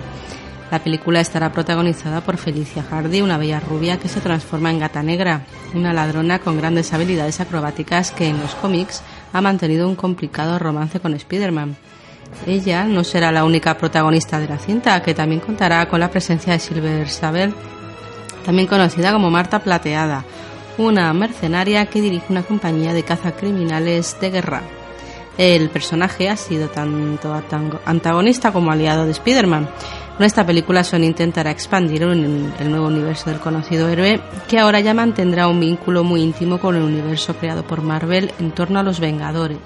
La 0.70 0.78
película 0.78 1.18
estará 1.18 1.50
protagonizada 1.50 2.20
por 2.20 2.36
Felicia 2.36 2.84
Hardy, 2.88 3.22
una 3.22 3.38
bella 3.38 3.58
rubia 3.58 3.98
que 3.98 4.06
se 4.06 4.20
transforma 4.20 4.70
en 4.70 4.78
gata 4.78 5.02
negra, 5.02 5.46
una 5.74 5.92
ladrona 5.92 6.38
con 6.38 6.58
grandes 6.58 6.92
habilidades 6.92 7.40
acrobáticas 7.40 8.12
que 8.12 8.28
en 8.28 8.38
los 8.38 8.54
cómics 8.54 9.02
ha 9.32 9.40
mantenido 9.40 9.88
un 9.88 9.96
complicado 9.96 10.60
romance 10.60 11.00
con 11.00 11.14
Spider-Man. 11.14 11.76
Ella 12.46 12.84
no 12.84 13.02
será 13.02 13.32
la 13.32 13.44
única 13.44 13.76
protagonista 13.76 14.38
de 14.38 14.46
la 14.46 14.58
cinta, 14.58 15.02
que 15.02 15.12
también 15.12 15.40
contará 15.40 15.88
con 15.88 15.98
la 15.98 16.08
presencia 16.12 16.52
de 16.52 16.60
Silver 16.60 17.08
Sable, 17.08 17.52
también 18.46 18.68
conocida 18.68 19.12
como 19.12 19.28
Marta 19.28 19.58
Plateada, 19.58 20.24
una 20.80 21.12
mercenaria 21.12 21.86
que 21.86 22.00
dirige 22.00 22.26
una 22.30 22.42
compañía 22.42 22.94
de 22.94 23.02
cazacriminales 23.02 24.16
de 24.20 24.30
guerra. 24.30 24.62
El 25.36 25.68
personaje 25.68 26.28
ha 26.28 26.36
sido 26.36 26.68
tanto 26.68 27.32
antagonista 27.84 28.52
como 28.52 28.70
aliado 28.70 29.04
de 29.04 29.12
Spider-Man. 29.12 29.68
Esta 30.18 30.44
película 30.44 30.84
Sony 30.84 31.04
intentará 31.04 31.50
expandir 31.50 32.02
el 32.02 32.70
nuevo 32.70 32.86
universo 32.86 33.30
del 33.30 33.40
conocido 33.40 33.88
héroe, 33.88 34.20
que 34.48 34.58
ahora 34.58 34.80
ya 34.80 34.92
mantendrá 34.92 35.48
un 35.48 35.60
vínculo 35.60 36.02
muy 36.04 36.22
íntimo 36.22 36.58
con 36.58 36.76
el 36.76 36.82
universo 36.82 37.34
creado 37.34 37.62
por 37.62 37.82
Marvel 37.82 38.32
en 38.38 38.50
torno 38.50 38.78
a 38.78 38.82
los 38.82 39.00
Vengadores. 39.00 39.58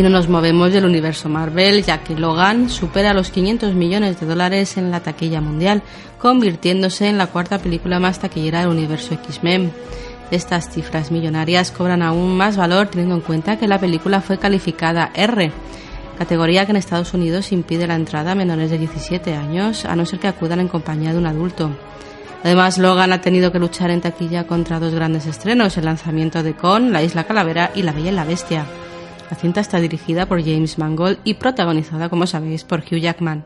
Y 0.00 0.02
no 0.02 0.08
nos 0.08 0.30
movemos 0.30 0.72
del 0.72 0.86
universo 0.86 1.28
Marvel, 1.28 1.84
ya 1.84 2.02
que 2.02 2.14
Logan 2.14 2.70
supera 2.70 3.12
los 3.12 3.30
500 3.30 3.74
millones 3.74 4.18
de 4.18 4.26
dólares 4.26 4.78
en 4.78 4.90
la 4.90 5.00
taquilla 5.00 5.42
mundial, 5.42 5.82
convirtiéndose 6.18 7.08
en 7.08 7.18
la 7.18 7.26
cuarta 7.26 7.58
película 7.58 8.00
más 8.00 8.18
taquillera 8.18 8.60
del 8.60 8.70
universo 8.70 9.12
X-Men. 9.12 9.70
Estas 10.30 10.70
cifras 10.70 11.10
millonarias 11.10 11.70
cobran 11.70 12.00
aún 12.00 12.34
más 12.34 12.56
valor 12.56 12.86
teniendo 12.86 13.16
en 13.16 13.20
cuenta 13.20 13.58
que 13.58 13.68
la 13.68 13.78
película 13.78 14.22
fue 14.22 14.38
calificada 14.38 15.10
R. 15.12 15.52
categoría 16.16 16.64
que 16.64 16.70
en 16.70 16.76
Estados 16.76 17.12
Unidos 17.12 17.52
impide 17.52 17.86
la 17.86 17.96
entrada 17.96 18.32
a 18.32 18.34
menores 18.34 18.70
de 18.70 18.78
17 18.78 19.34
años, 19.34 19.84
a 19.84 19.96
no 19.96 20.06
ser 20.06 20.18
que 20.18 20.28
acudan 20.28 20.60
en 20.60 20.68
compañía 20.68 21.12
de 21.12 21.18
un 21.18 21.26
adulto. 21.26 21.76
Además, 22.42 22.78
Logan 22.78 23.12
ha 23.12 23.20
tenido 23.20 23.52
que 23.52 23.58
luchar 23.58 23.90
en 23.90 24.00
taquilla 24.00 24.46
contra 24.46 24.80
dos 24.80 24.94
grandes 24.94 25.26
estrenos, 25.26 25.76
el 25.76 25.84
lanzamiento 25.84 26.42
de 26.42 26.54
Con, 26.54 26.90
La 26.90 27.02
Isla 27.02 27.24
Calavera 27.24 27.70
y 27.74 27.82
La 27.82 27.92
Bella 27.92 28.12
y 28.12 28.14
la 28.14 28.24
Bestia. 28.24 28.64
La 29.30 29.36
cinta 29.36 29.60
está 29.60 29.80
dirigida 29.80 30.26
por 30.26 30.42
James 30.42 30.76
Mangold 30.76 31.20
y 31.22 31.34
protagonizada, 31.34 32.08
como 32.08 32.26
sabéis, 32.26 32.64
por 32.64 32.80
Hugh 32.80 32.98
Jackman. 32.98 33.44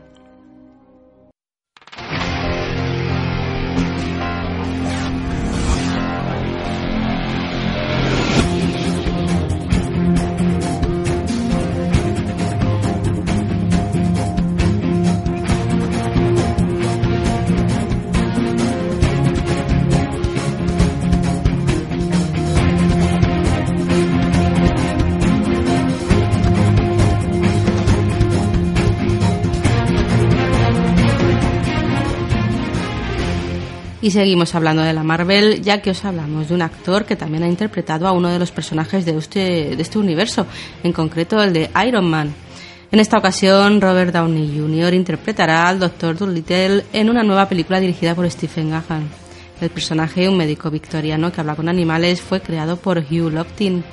Y 34.05 34.11
seguimos 34.11 34.53
hablando 34.53 34.83
de 34.83 34.93
la 34.93 35.01
Marvel, 35.01 35.63
ya 35.63 35.81
que 35.81 35.89
os 35.89 36.05
hablamos 36.05 36.47
de 36.47 36.53
un 36.53 36.61
actor 36.61 37.05
que 37.05 37.15
también 37.15 37.41
ha 37.41 37.47
interpretado 37.47 38.05
a 38.05 38.11
uno 38.11 38.29
de 38.29 38.37
los 38.37 38.51
personajes 38.51 39.03
de 39.03 39.17
este, 39.17 39.75
de 39.75 39.81
este 39.81 39.97
universo, 39.97 40.45
en 40.83 40.93
concreto 40.93 41.41
el 41.41 41.53
de 41.53 41.71
Iron 41.87 42.07
Man. 42.07 42.31
En 42.91 42.99
esta 42.99 43.17
ocasión, 43.17 43.81
Robert 43.81 44.13
Downey 44.13 44.59
Jr. 44.59 44.93
interpretará 44.93 45.67
al 45.67 45.79
Dr. 45.79 46.19
Dolittle 46.19 46.85
en 46.93 47.09
una 47.09 47.23
nueva 47.23 47.49
película 47.49 47.79
dirigida 47.79 48.13
por 48.13 48.29
Stephen 48.29 48.69
Gahan. 48.69 49.09
El 49.59 49.71
personaje, 49.71 50.29
un 50.29 50.37
médico 50.37 50.69
victoriano 50.69 51.31
que 51.31 51.41
habla 51.41 51.55
con 51.55 51.67
animales, 51.67 52.21
fue 52.21 52.41
creado 52.41 52.77
por 52.77 52.99
Hugh 52.99 53.31
Lofting. 53.31 53.83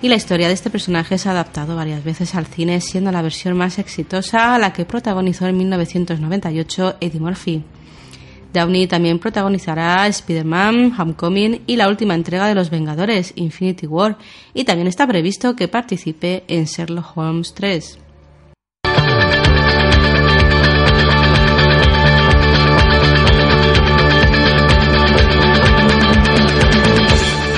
Y 0.00 0.08
la 0.08 0.16
historia 0.16 0.48
de 0.48 0.54
este 0.54 0.70
personaje 0.70 1.18
se 1.18 1.28
ha 1.28 1.32
adaptado 1.32 1.76
varias 1.76 2.02
veces 2.02 2.34
al 2.34 2.46
cine, 2.46 2.80
siendo 2.80 3.12
la 3.12 3.22
versión 3.22 3.56
más 3.56 3.78
exitosa 3.78 4.58
la 4.58 4.72
que 4.72 4.86
protagonizó 4.86 5.46
en 5.46 5.56
1998 5.58 6.96
Eddie 7.00 7.20
Murphy. 7.20 7.62
Downey 8.52 8.86
también 8.86 9.18
protagonizará 9.18 10.06
Spider-Man, 10.06 10.94
Homecoming 10.98 11.62
y 11.66 11.76
la 11.76 11.88
última 11.88 12.14
entrega 12.14 12.46
de 12.46 12.54
Los 12.54 12.70
Vengadores, 12.70 13.32
Infinity 13.36 13.86
War, 13.86 14.18
y 14.54 14.64
también 14.64 14.88
está 14.88 15.06
previsto 15.06 15.56
que 15.56 15.68
participe 15.68 16.44
en 16.48 16.64
Sherlock 16.64 17.16
Holmes 17.16 17.54
3. 17.54 17.98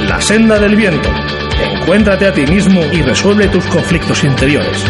La 0.09 0.21
senda 0.21 0.59
del 0.59 0.77
viento. 0.77 1.09
Encuéntrate 1.61 2.27
a 2.27 2.33
ti 2.33 2.47
mismo 2.47 2.81
y 2.93 3.03
resuelve 3.03 3.49
tus 3.49 3.65
conflictos 3.67 4.23
interiores. 4.25 4.85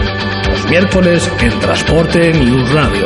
Los 0.49 0.71
miércoles 0.71 1.31
en 1.41 1.59
Transporte 1.61 2.33
News 2.33 2.73
Radio. 2.73 3.05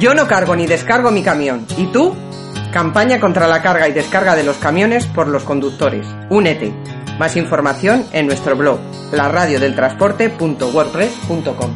Yo 0.00 0.14
no 0.14 0.26
cargo 0.26 0.56
ni 0.56 0.66
descargo 0.66 1.10
mi 1.10 1.22
camión. 1.22 1.66
¿Y 1.76 1.88
tú? 1.88 2.16
Campaña 2.72 3.20
contra 3.20 3.46
la 3.46 3.60
carga 3.60 3.86
y 3.86 3.92
descarga 3.92 4.34
de 4.34 4.44
los 4.44 4.56
camiones 4.56 5.06
por 5.06 5.28
los 5.28 5.44
conductores. 5.44 6.06
Únete. 6.30 6.72
Más 7.18 7.36
información 7.36 8.06
en 8.12 8.26
nuestro 8.26 8.56
blog, 8.56 8.80
laradiodeltransporte.wordpress.com. 9.12 11.74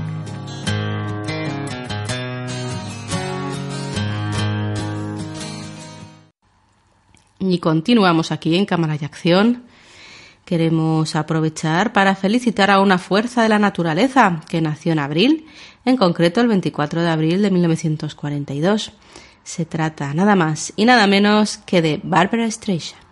Y 7.40 7.58
continuamos 7.58 8.32
aquí 8.32 8.56
en 8.56 8.64
Cámara 8.64 8.96
de 8.96 9.04
Acción. 9.04 9.64
Queremos 10.46 11.14
aprovechar 11.16 11.92
para 11.92 12.14
felicitar 12.14 12.70
a 12.70 12.80
una 12.80 12.96
fuerza 12.98 13.42
de 13.42 13.50
la 13.50 13.58
naturaleza 13.58 14.40
que 14.48 14.62
nació 14.62 14.92
en 14.92 14.98
abril, 14.98 15.46
en 15.84 15.96
concreto 15.96 16.40
el 16.40 16.48
24 16.48 17.02
de 17.02 17.08
abril 17.08 17.42
de 17.42 17.50
1942. 17.50 18.92
Se 19.42 19.64
trata 19.66 20.14
nada 20.14 20.36
más 20.36 20.72
y 20.76 20.84
nada 20.84 21.06
menos 21.06 21.58
que 21.58 21.82
de 21.82 22.00
Barbara 22.02 22.50
Streisand. 22.50 23.04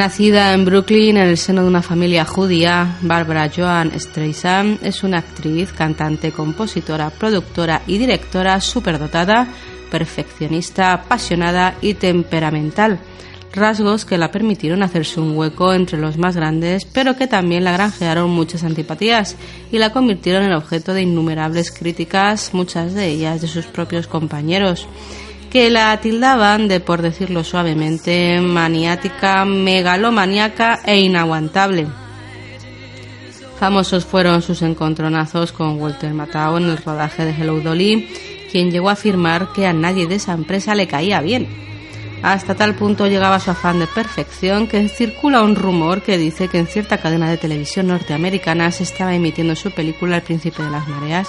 Nacida 0.00 0.54
en 0.54 0.64
Brooklyn 0.64 1.18
en 1.18 1.28
el 1.28 1.36
seno 1.36 1.60
de 1.60 1.68
una 1.68 1.82
familia 1.82 2.24
judía, 2.24 2.96
Barbara 3.02 3.50
Joan 3.54 3.92
Streisand 4.00 4.82
es 4.82 5.02
una 5.02 5.18
actriz, 5.18 5.74
cantante, 5.74 6.32
compositora, 6.32 7.10
productora 7.10 7.82
y 7.86 7.98
directora 7.98 8.62
superdotada, 8.62 9.46
perfeccionista, 9.90 10.94
apasionada 10.94 11.74
y 11.82 11.92
temperamental. 11.92 12.98
rasgos 13.52 14.06
que 14.06 14.16
la 14.16 14.30
permitieron 14.30 14.82
hacerse 14.82 15.20
un 15.20 15.36
hueco 15.36 15.74
entre 15.74 15.98
los 15.98 16.16
más 16.16 16.34
grandes, 16.34 16.86
pero 16.86 17.16
que 17.16 17.26
también 17.26 17.64
la 17.64 17.72
granjearon 17.72 18.30
muchas 18.30 18.64
antipatías 18.64 19.36
y 19.70 19.76
la 19.76 19.92
convirtieron 19.92 20.44
en 20.44 20.54
objeto 20.54 20.94
de 20.94 21.02
innumerables 21.02 21.70
críticas, 21.70 22.54
muchas 22.54 22.94
de 22.94 23.08
ellas 23.08 23.42
de 23.42 23.48
sus 23.48 23.66
propios 23.66 24.06
compañeros, 24.06 24.88
que 25.50 25.68
la 25.68 25.96
tildaban 26.00 26.68
de, 26.68 26.80
por 26.80 27.02
decirlo 27.02 27.42
suavemente, 27.42 28.40
maniática, 28.40 29.44
megalomaníaca 29.44 30.80
e 30.84 31.00
inaguantable. 31.00 31.88
Famosos 33.58 34.06
fueron 34.06 34.40
sus 34.40 34.62
encontronazos 34.62 35.52
con 35.52 35.80
Walter 35.80 36.14
Matthau 36.14 36.56
en 36.56 36.70
el 36.70 36.78
rodaje 36.78 37.24
de 37.24 37.32
Hello 37.32 37.60
Dolly, 37.60 38.08
quien 38.50 38.70
llegó 38.70 38.88
a 38.88 38.92
afirmar 38.92 39.52
que 39.52 39.66
a 39.66 39.72
nadie 39.72 40.06
de 40.06 40.14
esa 40.14 40.32
empresa 40.32 40.74
le 40.74 40.86
caía 40.86 41.20
bien. 41.20 41.48
Hasta 42.22 42.54
tal 42.54 42.74
punto 42.74 43.06
llegaba 43.06 43.40
su 43.40 43.50
afán 43.50 43.78
de 43.78 43.86
perfección 43.86 44.66
que 44.66 44.88
circula 44.88 45.42
un 45.42 45.56
rumor 45.56 46.02
que 46.02 46.18
dice 46.18 46.48
que 46.48 46.58
en 46.58 46.66
cierta 46.66 46.98
cadena 46.98 47.30
de 47.30 47.38
televisión 47.38 47.88
norteamericana 47.88 48.70
se 48.70 48.84
estaba 48.84 49.14
emitiendo 49.14 49.56
su 49.56 49.70
película 49.70 50.16
El 50.16 50.22
príncipe 50.22 50.62
de 50.62 50.70
las 50.70 50.86
mareas 50.86 51.28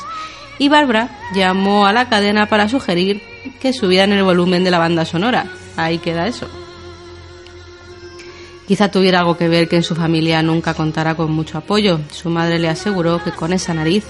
y 0.59 0.67
Barbara 0.67 1.09
llamó 1.33 1.85
a 1.85 1.93
la 1.93 2.09
cadena 2.09 2.47
para 2.47 2.67
sugerir 2.67 3.21
que 3.59 3.73
subieran 3.73 4.11
el 4.11 4.23
volumen 4.23 4.63
de 4.63 4.71
la 4.71 4.79
banda 4.79 5.05
sonora. 5.05 5.45
Ahí 5.77 5.97
queda 5.97 6.27
eso. 6.27 6.47
Quizá 8.67 8.89
tuviera 8.89 9.19
algo 9.19 9.35
que 9.35 9.49
ver 9.49 9.67
que 9.67 9.75
en 9.75 9.83
su 9.83 9.95
familia 9.95 10.41
nunca 10.41 10.73
contara 10.73 11.15
con 11.15 11.31
mucho 11.31 11.57
apoyo. 11.57 11.99
Su 12.11 12.29
madre 12.29 12.57
le 12.57 12.69
aseguró 12.69 13.21
que 13.23 13.31
con 13.31 13.51
esa 13.51 13.73
nariz 13.73 14.05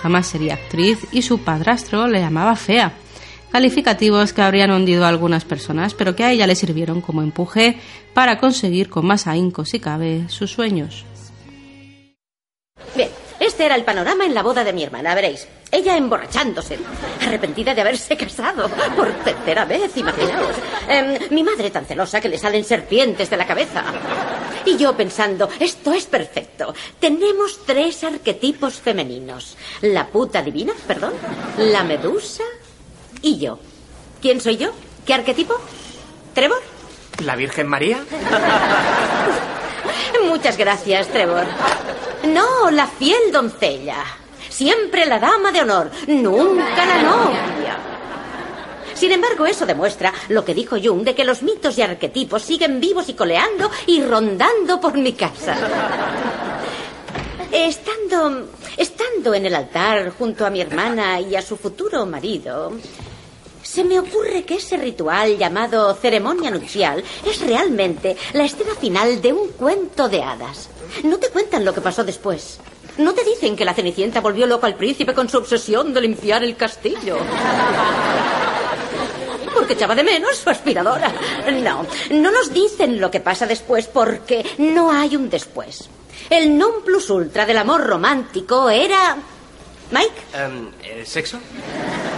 jamás 0.00 0.26
sería 0.26 0.54
actriz 0.54 0.98
y 1.12 1.22
su 1.22 1.38
padrastro 1.38 2.06
le 2.06 2.20
llamaba 2.20 2.54
fea. 2.56 2.92
Calificativos 3.50 4.32
que 4.32 4.42
habrían 4.42 4.70
hundido 4.70 5.04
a 5.04 5.08
algunas 5.08 5.44
personas, 5.44 5.94
pero 5.94 6.14
que 6.14 6.24
a 6.24 6.32
ella 6.32 6.46
le 6.46 6.56
sirvieron 6.56 7.00
como 7.00 7.22
empuje 7.22 7.78
para 8.12 8.38
conseguir 8.38 8.88
con 8.88 9.06
más 9.06 9.26
ahínco, 9.26 9.64
si 9.64 9.80
cabe, 9.80 10.28
sus 10.28 10.50
sueños. 10.50 11.04
Bien, 12.94 13.08
este 13.40 13.64
era 13.64 13.76
el 13.76 13.84
panorama 13.84 14.26
en 14.26 14.34
la 14.34 14.42
boda 14.42 14.64
de 14.64 14.72
mi 14.72 14.82
hermana, 14.82 15.14
veréis. 15.14 15.48
Ella 15.74 15.96
emborrachándose, 15.96 16.78
arrepentida 17.20 17.74
de 17.74 17.80
haberse 17.80 18.16
casado 18.16 18.68
por 18.94 19.08
tercera 19.24 19.64
vez, 19.64 19.96
imaginaos. 19.96 20.54
Em, 20.88 21.18
mi 21.30 21.42
madre 21.42 21.68
tan 21.70 21.84
celosa 21.84 22.20
que 22.20 22.28
le 22.28 22.38
salen 22.38 22.62
serpientes 22.62 23.28
de 23.28 23.36
la 23.36 23.44
cabeza. 23.44 23.82
Y 24.64 24.76
yo 24.76 24.96
pensando, 24.96 25.48
esto 25.58 25.92
es 25.92 26.06
perfecto. 26.06 26.72
Tenemos 27.00 27.58
tres 27.66 28.04
arquetipos 28.04 28.74
femeninos. 28.74 29.56
La 29.80 30.06
puta 30.06 30.42
divina, 30.42 30.74
perdón, 30.86 31.14
la 31.58 31.82
medusa 31.82 32.44
y 33.20 33.38
yo. 33.38 33.58
¿Quién 34.22 34.40
soy 34.40 34.58
yo? 34.58 34.70
¿Qué 35.04 35.12
arquetipo? 35.12 35.56
¿Trevor? 36.34 36.62
¿La 37.24 37.34
Virgen 37.34 37.66
María? 37.66 37.98
Muchas 40.28 40.56
gracias, 40.56 41.08
Trevor. 41.08 41.44
No, 42.28 42.70
la 42.70 42.86
fiel 42.86 43.32
doncella. 43.32 44.04
Siempre 44.54 45.04
la 45.04 45.18
dama 45.18 45.50
de 45.50 45.62
honor, 45.62 45.90
nunca 46.06 46.86
la 46.86 47.02
novia. 47.02 47.76
Sin 48.94 49.10
embargo, 49.10 49.46
eso 49.46 49.66
demuestra 49.66 50.12
lo 50.28 50.44
que 50.44 50.54
dijo 50.54 50.76
Jung 50.80 51.02
de 51.02 51.12
que 51.12 51.24
los 51.24 51.42
mitos 51.42 51.76
y 51.76 51.82
arquetipos 51.82 52.42
siguen 52.42 52.78
vivos 52.78 53.08
y 53.08 53.14
coleando 53.14 53.68
y 53.88 54.00
rondando 54.00 54.80
por 54.80 54.96
mi 54.96 55.12
casa. 55.14 55.56
Estando, 57.50 58.46
estando 58.76 59.34
en 59.34 59.46
el 59.46 59.56
altar 59.56 60.12
junto 60.16 60.46
a 60.46 60.50
mi 60.50 60.60
hermana 60.60 61.20
y 61.20 61.34
a 61.34 61.42
su 61.42 61.56
futuro 61.56 62.06
marido, 62.06 62.74
se 63.60 63.82
me 63.82 63.98
ocurre 63.98 64.44
que 64.44 64.58
ese 64.58 64.76
ritual 64.76 65.36
llamado 65.36 65.92
ceremonia 65.96 66.52
nupcial 66.52 67.02
es 67.26 67.40
realmente 67.40 68.16
la 68.34 68.44
escena 68.44 68.76
final 68.76 69.20
de 69.20 69.32
un 69.32 69.48
cuento 69.48 70.08
de 70.08 70.22
hadas. 70.22 70.68
No 71.02 71.18
te 71.18 71.30
cuentan 71.30 71.64
lo 71.64 71.74
que 71.74 71.80
pasó 71.80 72.04
después. 72.04 72.60
No 72.98 73.12
te 73.12 73.24
dicen 73.24 73.56
que 73.56 73.64
la 73.64 73.74
Cenicienta 73.74 74.20
volvió 74.20 74.46
loco 74.46 74.66
al 74.66 74.76
príncipe 74.76 75.14
con 75.14 75.28
su 75.28 75.38
obsesión 75.38 75.92
de 75.92 76.00
limpiar 76.00 76.44
el 76.44 76.56
castillo. 76.56 77.18
Porque 79.52 79.72
echaba 79.72 79.94
de 79.94 80.04
menos 80.04 80.36
su 80.36 80.50
aspiradora. 80.50 81.12
No, 81.62 81.86
no 82.10 82.30
nos 82.30 82.52
dicen 82.52 83.00
lo 83.00 83.10
que 83.10 83.20
pasa 83.20 83.46
después 83.46 83.86
porque 83.88 84.44
no 84.58 84.92
hay 84.92 85.16
un 85.16 85.28
después. 85.28 85.88
El 86.30 86.56
non 86.56 86.82
plus 86.84 87.10
ultra 87.10 87.44
del 87.44 87.58
amor 87.58 87.84
romántico 87.84 88.70
era... 88.70 89.16
Mike. 89.90 90.22
Em, 90.32 90.70
¿El 90.82 91.06
sexo? 91.06 91.38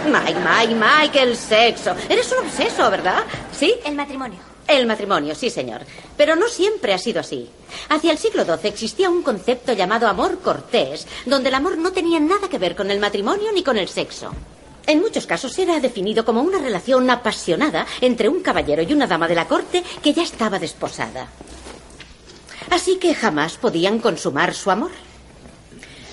Mike, 0.05 0.39
Mike, 0.39 0.75
Mike, 0.75 1.21
el 1.21 1.35
sexo. 1.35 1.95
Eres 2.07 2.31
un 2.31 2.45
obseso, 2.45 2.89
¿verdad? 2.89 3.23
¿Sí? 3.51 3.75
El 3.83 3.95
matrimonio. 3.95 4.39
El 4.67 4.85
matrimonio, 4.85 5.33
sí, 5.33 5.49
señor. 5.49 5.81
Pero 6.17 6.35
no 6.35 6.47
siempre 6.49 6.93
ha 6.93 6.97
sido 6.97 7.21
así. 7.21 7.49
Hacia 7.89 8.11
el 8.11 8.17
siglo 8.17 8.43
XII 8.43 8.69
existía 8.69 9.09
un 9.09 9.23
concepto 9.23 9.71
llamado 9.73 10.07
amor 10.07 10.39
cortés, 10.39 11.07
donde 11.25 11.49
el 11.49 11.55
amor 11.55 11.77
no 11.77 11.93
tenía 11.93 12.19
nada 12.19 12.49
que 12.49 12.57
ver 12.57 12.75
con 12.75 12.91
el 12.91 12.99
matrimonio 12.99 13.51
ni 13.53 13.63
con 13.63 13.77
el 13.77 13.87
sexo. 13.87 14.33
En 14.85 14.99
muchos 14.99 15.25
casos 15.25 15.57
era 15.57 15.79
definido 15.79 16.23
como 16.25 16.41
una 16.41 16.59
relación 16.59 17.09
apasionada 17.09 17.85
entre 18.01 18.29
un 18.29 18.41
caballero 18.41 18.81
y 18.81 18.93
una 18.93 19.07
dama 19.07 19.27
de 19.27 19.35
la 19.35 19.47
corte 19.47 19.83
que 20.01 20.13
ya 20.13 20.23
estaba 20.23 20.59
desposada. 20.59 21.27
Así 22.69 22.97
que 22.97 23.15
jamás 23.15 23.57
podían 23.57 23.99
consumar 23.99 24.53
su 24.53 24.69
amor. 24.71 24.91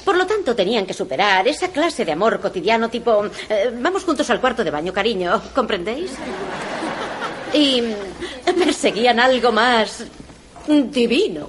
Por 0.05 0.17
lo 0.17 0.27
tanto, 0.27 0.55
tenían 0.55 0.87
que 0.87 0.93
superar 0.93 1.49
esa 1.49 1.69
clase 1.69 2.05
de 2.05 2.13
amor 2.13 2.41
cotidiano 2.41 2.91
tipo, 2.91 3.25
eh, 3.49 3.73
vamos 3.81 4.05
juntos 4.05 4.29
al 4.31 4.41
cuarto 4.41 4.63
de 4.63 4.71
baño, 4.71 4.93
cariño, 4.93 5.41
¿comprendéis? 5.55 6.13
Y 7.55 7.83
perseguían 8.65 9.21
algo 9.21 9.53
más 9.53 10.05
divino. 10.67 11.49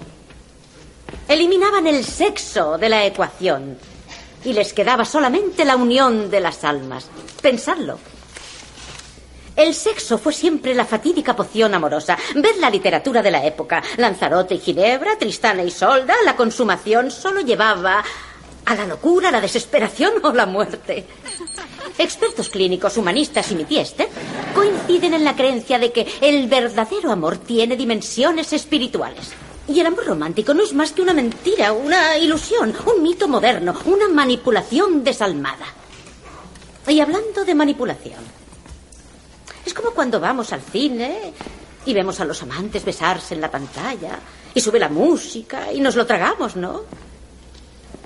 Eliminaban 1.30 1.88
el 1.88 2.04
sexo 2.04 2.78
de 2.78 2.90
la 2.90 3.06
ecuación 3.06 3.78
y 4.44 4.52
les 4.52 4.74
quedaba 4.74 5.06
solamente 5.06 5.64
la 5.64 5.78
unión 5.78 6.30
de 6.30 6.42
las 6.42 6.66
almas. 6.66 7.10
Pensadlo. 7.42 7.98
El 9.56 9.74
sexo 9.74 10.18
fue 10.18 10.34
siempre 10.34 10.76
la 10.76 10.84
fatídica 10.84 11.34
poción 11.34 11.74
amorosa. 11.74 12.18
Ved 12.36 12.58
la 12.60 12.70
literatura 12.70 13.22
de 13.22 13.32
la 13.32 13.46
época. 13.46 13.82
Lanzarote 13.96 14.56
y 14.56 14.60
Ginebra, 14.60 15.18
Tristana 15.18 15.64
y 15.64 15.72
Solda, 15.72 16.16
la 16.26 16.36
consumación 16.36 17.10
solo 17.10 17.40
llevaba 17.40 18.04
a 18.66 18.76
la 18.76 18.86
locura, 18.86 19.32
la 19.32 19.42
desesperación 19.42 20.14
o 20.24 20.32
la 20.32 20.46
muerte. 20.46 21.06
Expertos 21.98 22.50
clínicos, 22.50 22.98
humanistas 22.98 23.52
y 23.52 23.56
mitieste 23.56 24.10
coinciden 24.54 25.14
en 25.14 25.24
la 25.24 25.36
creencia 25.36 25.80
de 25.80 25.92
que 25.92 26.08
el 26.22 26.48
verdadero 26.48 27.12
amor 27.12 27.38
tiene 27.38 27.76
dimensiones 27.76 28.52
espirituales. 28.54 29.32
Y 29.68 29.80
el 29.80 29.88
amor 29.88 30.06
romántico 30.06 30.54
no 30.54 30.64
es 30.64 30.74
más 30.74 30.92
que 30.92 31.02
una 31.02 31.14
mentira, 31.14 31.74
una 31.74 32.18
ilusión, 32.18 32.76
un 32.86 33.02
mito 33.02 33.28
moderno, 33.28 33.74
una 33.86 34.08
manipulación 34.08 35.04
desalmada. 35.04 35.66
Y 36.88 37.00
hablando 37.00 37.44
de 37.44 37.56
manipulación, 37.56 38.20
es 39.66 39.74
como 39.74 39.92
cuando 39.92 40.20
vamos 40.20 40.54
al 40.54 40.62
cine 40.62 41.34
y 41.86 41.94
vemos 41.94 42.20
a 42.20 42.26
los 42.26 42.44
amantes 42.44 42.86
besarse 42.86 43.34
en 43.34 43.42
la 43.42 43.50
pantalla 43.50 44.20
y 44.54 44.62
sube 44.62 44.80
la 44.80 44.90
música 44.90 45.72
y 45.74 45.80
nos 45.80 45.96
lo 45.96 46.06
tragamos, 46.06 46.56
¿no? 46.56 46.84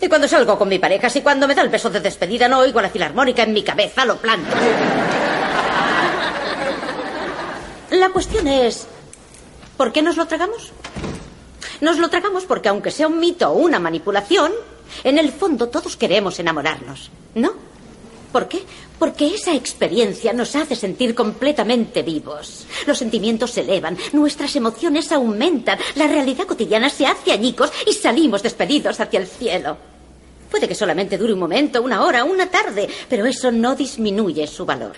Y 0.02 0.08
cuando 0.08 0.28
salgo 0.28 0.58
con 0.58 0.70
mi 0.70 0.80
pareja, 0.80 1.10
si 1.10 1.22
cuando 1.22 1.48
me 1.48 1.56
da 1.56 1.62
el 1.62 1.70
beso 1.70 1.90
de 1.90 2.00
despedida 2.00 2.48
no 2.48 2.60
oigo 2.60 2.82
la 2.82 2.90
filarmónica 2.90 3.44
en 3.44 3.54
mi 3.54 3.64
cabeza, 3.64 4.06
lo 4.06 4.18
planto. 4.18 4.56
La 7.92 8.10
cuestión 8.10 8.48
es, 8.48 8.88
¿por 9.76 9.92
qué 9.92 10.02
nos 10.02 10.16
lo 10.16 10.26
tragamos? 10.26 10.72
Nos 11.82 11.98
lo 11.98 12.10
tragamos 12.10 12.46
porque 12.46 12.70
aunque 12.70 12.92
sea 12.92 13.08
un 13.08 13.20
mito 13.20 13.50
o 13.50 13.58
una 13.58 13.80
manipulación, 13.80 14.52
en 15.04 15.18
el 15.18 15.32
fondo 15.32 15.70
todos 15.70 15.98
queremos 15.98 16.40
enamorarnos, 16.40 17.12
¿no? 17.36 17.69
¿Por 18.32 18.48
qué? 18.48 18.62
Porque 19.00 19.34
esa 19.34 19.56
experiencia 19.56 20.34
nos 20.34 20.56
hace 20.56 20.76
sentir 20.76 21.16
completamente 21.16 22.04
vivos. 22.04 22.66
Los 22.86 23.00
sentimientos 23.00 23.52
se 23.52 23.62
elevan, 23.62 23.98
nuestras 24.14 24.56
emociones 24.56 25.12
aumentan, 25.12 25.80
la 25.96 26.08
realidad 26.08 26.46
cotidiana 26.46 26.90
se 26.90 27.08
hace 27.08 27.32
añicos 27.32 27.72
y 27.88 27.94
salimos 27.94 28.44
despedidos 28.44 29.00
hacia 29.00 29.20
el 29.20 29.28
cielo. 29.28 29.78
Puede 30.52 30.68
que 30.68 30.76
solamente 30.76 31.18
dure 31.18 31.34
un 31.34 31.40
momento, 31.40 31.82
una 31.82 32.04
hora, 32.04 32.24
una 32.24 32.50
tarde, 32.50 32.88
pero 33.08 33.26
eso 33.26 33.52
no 33.52 33.76
disminuye 33.76 34.46
su 34.48 34.66
valor. 34.66 34.96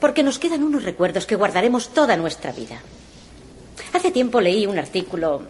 Porque 0.00 0.22
nos 0.22 0.38
quedan 0.38 0.62
unos 0.62 0.84
recuerdos 0.84 1.26
que 1.26 1.36
guardaremos 1.36 1.88
toda 1.88 2.16
nuestra 2.16 2.52
vida. 2.52 2.80
Hace 3.92 4.10
tiempo 4.10 4.40
leí 4.40 4.66
un 4.66 4.78
artículo 4.78 5.42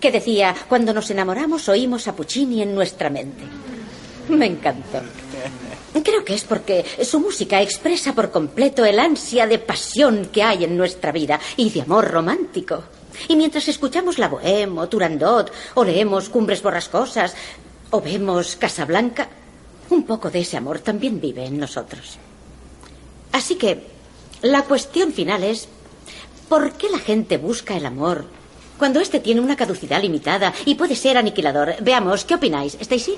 que 0.00 0.10
decía, 0.10 0.54
cuando 0.68 0.92
nos 0.92 1.10
enamoramos 1.10 1.68
oímos 1.68 2.08
a 2.08 2.14
Puccini 2.14 2.62
en 2.62 2.74
nuestra 2.74 3.08
mente. 3.08 3.42
Me 4.28 4.46
encantó. 4.46 5.00
Creo 6.04 6.24
que 6.24 6.34
es 6.34 6.44
porque 6.44 6.84
su 7.02 7.20
música 7.20 7.60
expresa 7.60 8.14
por 8.14 8.30
completo 8.30 8.84
el 8.84 8.98
ansia 8.98 9.46
de 9.46 9.58
pasión 9.58 10.26
que 10.32 10.42
hay 10.42 10.64
en 10.64 10.76
nuestra 10.76 11.12
vida 11.12 11.40
y 11.56 11.70
de 11.70 11.82
amor 11.82 12.10
romántico. 12.10 12.84
Y 13.28 13.36
mientras 13.36 13.68
escuchamos 13.68 14.18
la 14.18 14.30
Bohème 14.30 14.78
o 14.78 14.88
Turandot 14.88 15.52
o 15.74 15.84
leemos 15.84 16.28
Cumbres 16.28 16.62
Borrascosas 16.62 17.34
o 17.90 18.00
vemos 18.00 18.56
Casablanca, 18.56 19.28
un 19.90 20.04
poco 20.04 20.30
de 20.30 20.40
ese 20.40 20.56
amor 20.56 20.80
también 20.80 21.20
vive 21.20 21.46
en 21.46 21.58
nosotros. 21.58 22.18
Así 23.32 23.56
que 23.56 23.86
la 24.42 24.62
cuestión 24.62 25.12
final 25.12 25.42
es, 25.42 25.68
¿Por 26.48 26.72
qué 26.72 26.88
la 26.88 26.98
gente 26.98 27.36
busca 27.36 27.76
el 27.76 27.84
amor 27.84 28.24
cuando 28.78 29.00
este 29.00 29.20
tiene 29.20 29.40
una 29.40 29.56
caducidad 29.56 30.00
limitada 30.00 30.54
y 30.64 30.76
puede 30.76 30.94
ser 30.94 31.18
aniquilador? 31.18 31.74
Veamos, 31.80 32.24
¿qué 32.24 32.36
opináis, 32.36 32.76
Stacy? 32.80 33.16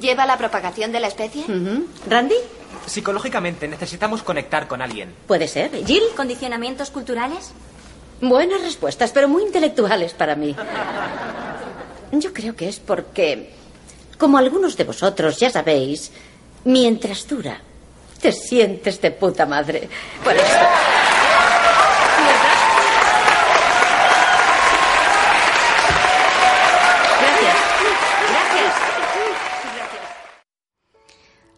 ¿Lleva 0.00 0.26
la 0.26 0.36
propagación 0.36 0.92
de 0.92 1.00
la 1.00 1.08
especie? 1.08 1.44
¿Randy? 2.08 2.34
Psicológicamente 2.86 3.66
necesitamos 3.66 4.22
conectar 4.22 4.68
con 4.68 4.82
alguien. 4.82 5.14
Puede 5.26 5.48
ser. 5.48 5.70
¿Jill? 5.84 6.02
¿Condicionamientos 6.16 6.90
culturales? 6.90 7.52
Buenas 8.20 8.60
respuestas, 8.62 9.10
pero 9.12 9.28
muy 9.28 9.42
intelectuales 9.42 10.12
para 10.12 10.36
mí. 10.36 10.54
Yo 12.12 12.32
creo 12.32 12.54
que 12.54 12.68
es 12.68 12.78
porque, 12.78 13.50
como 14.18 14.36
algunos 14.36 14.76
de 14.76 14.84
vosotros 14.84 15.38
ya 15.38 15.48
sabéis, 15.48 16.12
mientras 16.64 17.26
dura, 17.26 17.60
te 18.20 18.32
sientes 18.32 19.00
de 19.00 19.10
puta 19.12 19.46
madre. 19.46 19.88
Por 20.22 20.34
eso. 20.34 20.99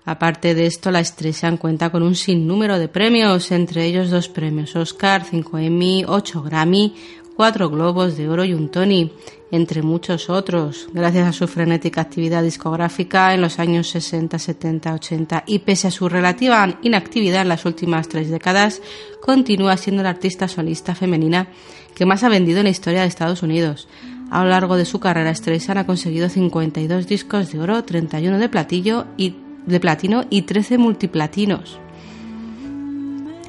Aparte 0.05 0.55
de 0.55 0.66
esto, 0.66 0.90
la 0.90 1.05
Streisand 1.05 1.59
cuenta 1.59 1.90
con 1.90 2.03
un 2.03 2.16
sinnúmero 2.16 2.78
de 2.78 2.88
premios, 2.88 3.53
entre 3.53 3.84
ellos 3.84 4.11
dos 4.11 4.28
premios 4.28 4.74
Oscar, 4.74 5.24
cinco 5.24 5.59
Emmy, 5.59 6.05
ocho 6.07 6.42
Grammy, 6.42 6.94
cuatro 7.36 7.70
Globos 7.70 8.16
de 8.16 8.28
Oro 8.28 8.44
y 8.44 8.53
un 8.53 8.68
Tony, 8.68 9.12
entre 9.53 9.82
muchos 9.82 10.30
otros, 10.30 10.88
gracias 10.92 11.28
a 11.28 11.32
su 11.32 11.46
frenética 11.46 12.00
actividad 12.00 12.42
discográfica 12.42 13.34
en 13.34 13.42
los 13.42 13.59
años 13.59 13.88
60, 13.90 14.38
70, 14.38 14.94
80 14.94 15.44
y 15.46 15.61
pese 15.61 15.88
a 15.88 15.90
su 15.90 16.09
relativa 16.09 16.78
inactividad 16.82 17.42
en 17.42 17.48
las 17.48 17.64
últimas 17.64 18.09
tres 18.09 18.30
décadas, 18.30 18.80
continúa 19.20 19.76
siendo 19.76 20.03
la 20.03 20.11
artista 20.11 20.48
solista 20.48 20.94
femenina 20.94 21.48
que 21.94 22.07
más 22.07 22.24
ha 22.24 22.28
vendido 22.28 22.59
en 22.59 22.64
la 22.64 22.70
historia 22.70 23.03
de 23.03 23.09
Estados 23.09 23.42
Unidos. 23.42 23.88
A 24.30 24.42
lo 24.42 24.50
largo 24.50 24.76
de 24.76 24.86
su 24.86 24.98
carrera, 24.98 25.34
Streisand 25.34 25.80
ha 25.80 25.86
conseguido 25.86 26.30
52 26.30 27.07
discos 27.07 27.53
de 27.53 27.61
oro, 27.61 27.84
31 27.84 28.38
de 28.38 28.48
platillo 28.48 29.07
y 29.18 29.34
de 29.67 29.81
platino 29.81 30.25
y 30.31 30.43
13 30.43 30.79
multiplatinos. 30.79 31.79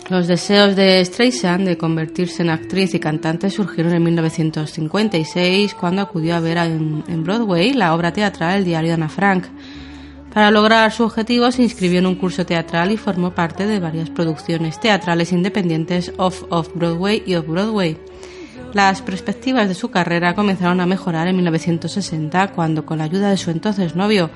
Los 0.10 0.28
deseos 0.28 0.76
de 0.76 1.04
Streisand 1.06 1.66
de 1.66 1.78
convertirse 1.78 2.44
en 2.44 2.50
actriz 2.50 2.94
y 2.94 3.00
cantante 3.00 3.50
surgieron 3.50 3.94
en 3.94 4.04
1956 4.04 5.74
cuando 5.76 6.02
acudió 6.02 6.36
a 6.36 6.42
ver 6.42 6.58
en, 6.58 7.24
Broadway 7.24 7.74
la 7.74 7.96
obra 7.96 8.12
teatral 8.12 8.60
El 8.60 8.66
diario 8.66 8.90
de 8.90 8.96
Ana 8.96 9.08
Frank. 9.08 9.46
Para 10.34 10.52
lograr 10.52 10.92
su 10.92 11.04
objetivo 11.04 11.50
se 11.52 11.64
inscribió 11.64 12.00
en 12.00 12.08
un 12.08 12.16
curso 12.16 12.46
teatral 12.46 12.92
y 12.92 12.98
formó 12.98 13.32
parte 13.32 13.66
de 13.66 13.80
varias 13.80 14.10
producciones 14.10 14.78
teatrales 14.78 15.32
independientes 15.32 16.12
off 16.18 16.44
off 16.50 16.70
Broadway 16.76 17.24
y 17.26 17.36
off 17.36 17.48
Broadway. 17.48 17.98
Las 18.74 19.02
perspectivas 19.02 19.70
de 19.70 19.76
su 19.76 19.90
carrera 19.90 20.36
comenzaron 20.36 20.82
a 20.82 20.86
mejorar 20.86 21.30
en 21.30 21.38
1960 21.38 22.52
cuando 22.52 22.86
con 22.86 22.98
la 22.98 23.06
ayuda 23.06 23.30
de 23.30 23.38
su 23.38 23.52
entonces 23.52 23.96
novio 23.96 24.30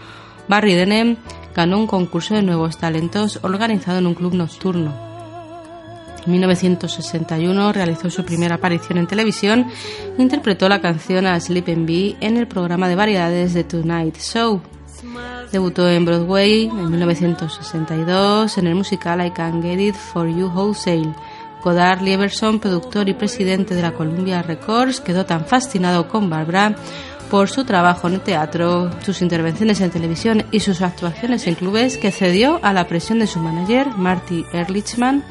Barry 0.48 0.76
Denham 0.76 1.18
ganó 1.58 1.80
un 1.80 1.88
concurso 1.88 2.36
de 2.36 2.43
nuevos 2.43 2.78
talentos 2.78 3.39
organizado 3.41 3.97
en 3.97 4.05
un 4.05 4.14
club 4.14 4.36
nocturno. 4.36 4.93
En 6.24 6.32
1961 6.32 7.74
realizó 7.74 8.12
su 8.12 8.24
primera 8.24 8.55
aparición 8.55 8.99
en 8.99 9.08
televisión 9.08 9.66
e 10.18 10.22
interpretó 10.22 10.70
la 10.70 10.82
canción 10.82 11.26
a 11.26 11.39
Sleeping 11.39 11.88
Bee 11.88 12.16
en 12.22 12.38
el 12.38 12.47
programa 12.47 12.88
de 12.88 12.95
variedades 12.95 13.53
The 13.53 13.64
Tonight 13.64 14.18
Show. 14.20 14.62
Debutó 15.51 15.89
en 15.89 16.05
Broadway 16.05 16.66
en 16.66 16.91
1962 16.91 18.58
en 18.60 18.68
el 18.68 18.76
musical 18.76 19.26
I 19.26 19.32
Can't 19.32 19.64
Get 19.64 19.80
It 19.80 19.95
For 19.95 20.28
You 20.28 20.51
Wholesale. 20.53 21.16
Godard 21.64 22.01
Lieberson, 22.01 22.60
productor 22.60 23.10
y 23.10 23.16
presidente 23.16 23.74
de 23.74 23.82
la 23.82 23.93
Columbia 23.93 24.43
Records, 24.43 25.01
quedó 25.01 25.26
tan 25.26 25.45
fascinado 25.45 26.08
con 26.08 26.30
Barbara 26.30 26.76
por 27.30 27.50
su 27.50 27.66
trabajo 27.66 28.08
en 28.08 28.16
el 28.16 28.22
teatro, 28.22 28.92
sus 29.02 29.22
intervenciones 29.22 29.82
en 29.82 29.92
televisión 29.92 30.46
y 30.52 30.60
sus 30.60 30.82
actuaciones 30.82 31.48
en 31.48 31.56
clubes 31.56 31.98
que 31.98 32.12
cedió 32.12 32.60
a 32.64 32.74
la 32.74 32.88
presión 32.88 33.20
de 33.20 33.28
su 33.28 33.40
manager, 33.40 33.88
Marty 33.98 34.46
Ehrlichman, 34.54 35.24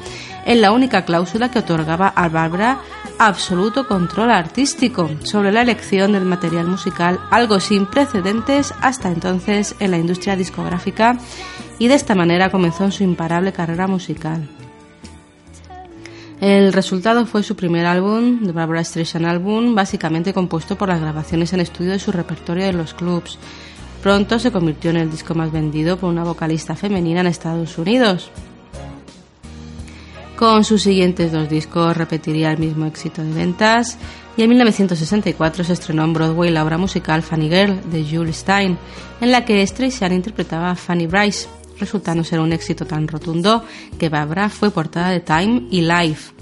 en 0.45 0.61
la 0.61 0.71
única 0.71 1.05
cláusula 1.05 1.51
que 1.51 1.59
otorgaba 1.59 2.07
a 2.09 2.29
Barbara 2.29 2.79
absoluto 3.19 3.87
control 3.87 4.31
artístico 4.31 5.09
sobre 5.23 5.51
la 5.51 5.61
elección 5.61 6.13
del 6.13 6.25
material 6.25 6.67
musical, 6.67 7.19
algo 7.31 7.59
sin 7.59 7.85
precedentes 7.85 8.73
hasta 8.81 9.09
entonces 9.09 9.75
en 9.79 9.91
la 9.91 9.97
industria 9.97 10.35
discográfica, 10.35 11.17
y 11.79 11.87
de 11.87 11.95
esta 11.95 12.15
manera 12.15 12.49
comenzó 12.49 12.89
su 12.91 13.03
imparable 13.03 13.53
carrera 13.53 13.87
musical. 13.87 14.47
El 16.39 16.71
resultado 16.71 17.25
fue 17.25 17.41
su 17.41 17.55
primer 17.55 17.87
álbum, 17.87 18.45
The 18.45 18.51
Barbara 18.51 18.83
Streisand 18.83 19.25
Album, 19.25 19.73
básicamente 19.73 20.33
compuesto 20.33 20.77
por 20.77 20.89
las 20.89 21.01
grabaciones 21.01 21.51
en 21.53 21.61
estudio 21.61 21.91
de 21.91 21.99
su 21.99 22.11
repertorio 22.11 22.65
de 22.65 22.73
los 22.73 22.93
clubs. 22.93 23.39
Pronto 24.03 24.37
se 24.37 24.51
convirtió 24.51 24.91
en 24.91 24.97
el 24.97 25.09
disco 25.09 25.33
más 25.33 25.51
vendido 25.51 25.97
por 25.97 26.11
una 26.11 26.23
vocalista 26.23 26.75
femenina 26.75 27.21
en 27.21 27.27
Estados 27.27 27.77
Unidos. 27.79 28.29
Con 30.35 30.63
sus 30.63 30.83
siguientes 30.83 31.31
dos 31.31 31.49
discos 31.49 31.97
repetiría 31.97 32.51
el 32.51 32.59
mismo 32.59 32.85
éxito 32.85 33.23
de 33.23 33.33
ventas 33.33 33.97
y 34.37 34.43
en 34.43 34.49
1964 34.49 35.63
se 35.63 35.73
estrenó 35.73 36.03
en 36.03 36.13
Broadway 36.13 36.51
la 36.51 36.63
obra 36.63 36.77
musical 36.77 37.23
Funny 37.23 37.49
Girl 37.49 37.81
de 37.89 38.05
Jules 38.07 38.37
Stein, 38.37 38.77
en 39.19 39.31
la 39.31 39.43
que 39.43 39.65
Streisand 39.65 40.13
interpretaba 40.13 40.69
a 40.69 40.75
Fanny 40.75 41.07
Bryce, 41.07 41.47
resultando 41.79 42.23
ser 42.23 42.39
un 42.39 42.53
éxito 42.53 42.85
tan 42.85 43.07
rotundo 43.07 43.63
que 43.97 44.09
Barbara 44.09 44.49
fue 44.49 44.71
portada 44.71 45.09
de 45.09 45.19
Time 45.19 45.63
y 45.71 45.81
Life. 45.81 46.33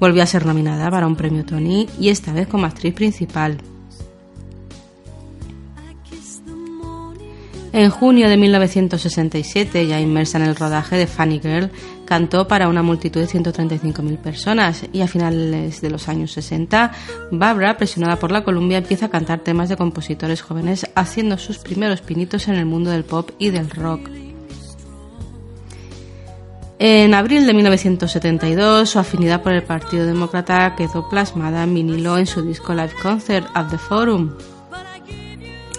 Volvió 0.00 0.22
a 0.22 0.26
ser 0.26 0.46
nominada 0.46 0.90
para 0.90 1.06
un 1.06 1.16
premio 1.16 1.44
Tony 1.44 1.88
y 1.98 2.08
esta 2.10 2.32
vez 2.32 2.46
como 2.46 2.66
actriz 2.66 2.94
principal. 2.94 3.58
En 7.72 7.90
junio 7.90 8.28
de 8.28 8.36
1967, 8.36 9.86
ya 9.86 10.00
inmersa 10.00 10.38
en 10.38 10.44
el 10.44 10.56
rodaje 10.56 10.96
de 10.96 11.06
Funny 11.06 11.38
Girl, 11.38 11.70
cantó 12.06 12.48
para 12.48 12.68
una 12.68 12.82
multitud 12.82 13.20
de 13.20 13.26
135.000 13.26 14.16
personas 14.16 14.86
y 14.92 15.02
a 15.02 15.06
finales 15.06 15.82
de 15.82 15.90
los 15.90 16.08
años 16.08 16.32
60, 16.32 16.92
Barbara, 17.30 17.76
presionada 17.76 18.16
por 18.16 18.32
la 18.32 18.42
Columbia, 18.42 18.78
empieza 18.78 19.06
a 19.06 19.10
cantar 19.10 19.40
temas 19.40 19.68
de 19.68 19.76
compositores 19.76 20.40
jóvenes, 20.40 20.86
haciendo 20.94 21.36
sus 21.36 21.58
primeros 21.58 22.00
pinitos 22.00 22.48
en 22.48 22.54
el 22.54 22.64
mundo 22.64 22.90
del 22.90 23.04
pop 23.04 23.30
y 23.38 23.50
del 23.50 23.68
rock. 23.68 24.08
En 26.80 27.12
abril 27.12 27.44
de 27.44 27.54
1972, 27.54 28.88
su 28.88 29.00
afinidad 29.00 29.42
por 29.42 29.52
el 29.52 29.64
Partido 29.64 30.06
Demócrata 30.06 30.76
quedó 30.76 31.08
plasmada 31.08 31.64
en 31.64 31.74
vinilo 31.74 32.18
en 32.18 32.26
su 32.26 32.42
disco 32.42 32.72
Live 32.72 32.92
Concert 33.02 33.48
at 33.54 33.68
the 33.68 33.78
Forum, 33.78 34.30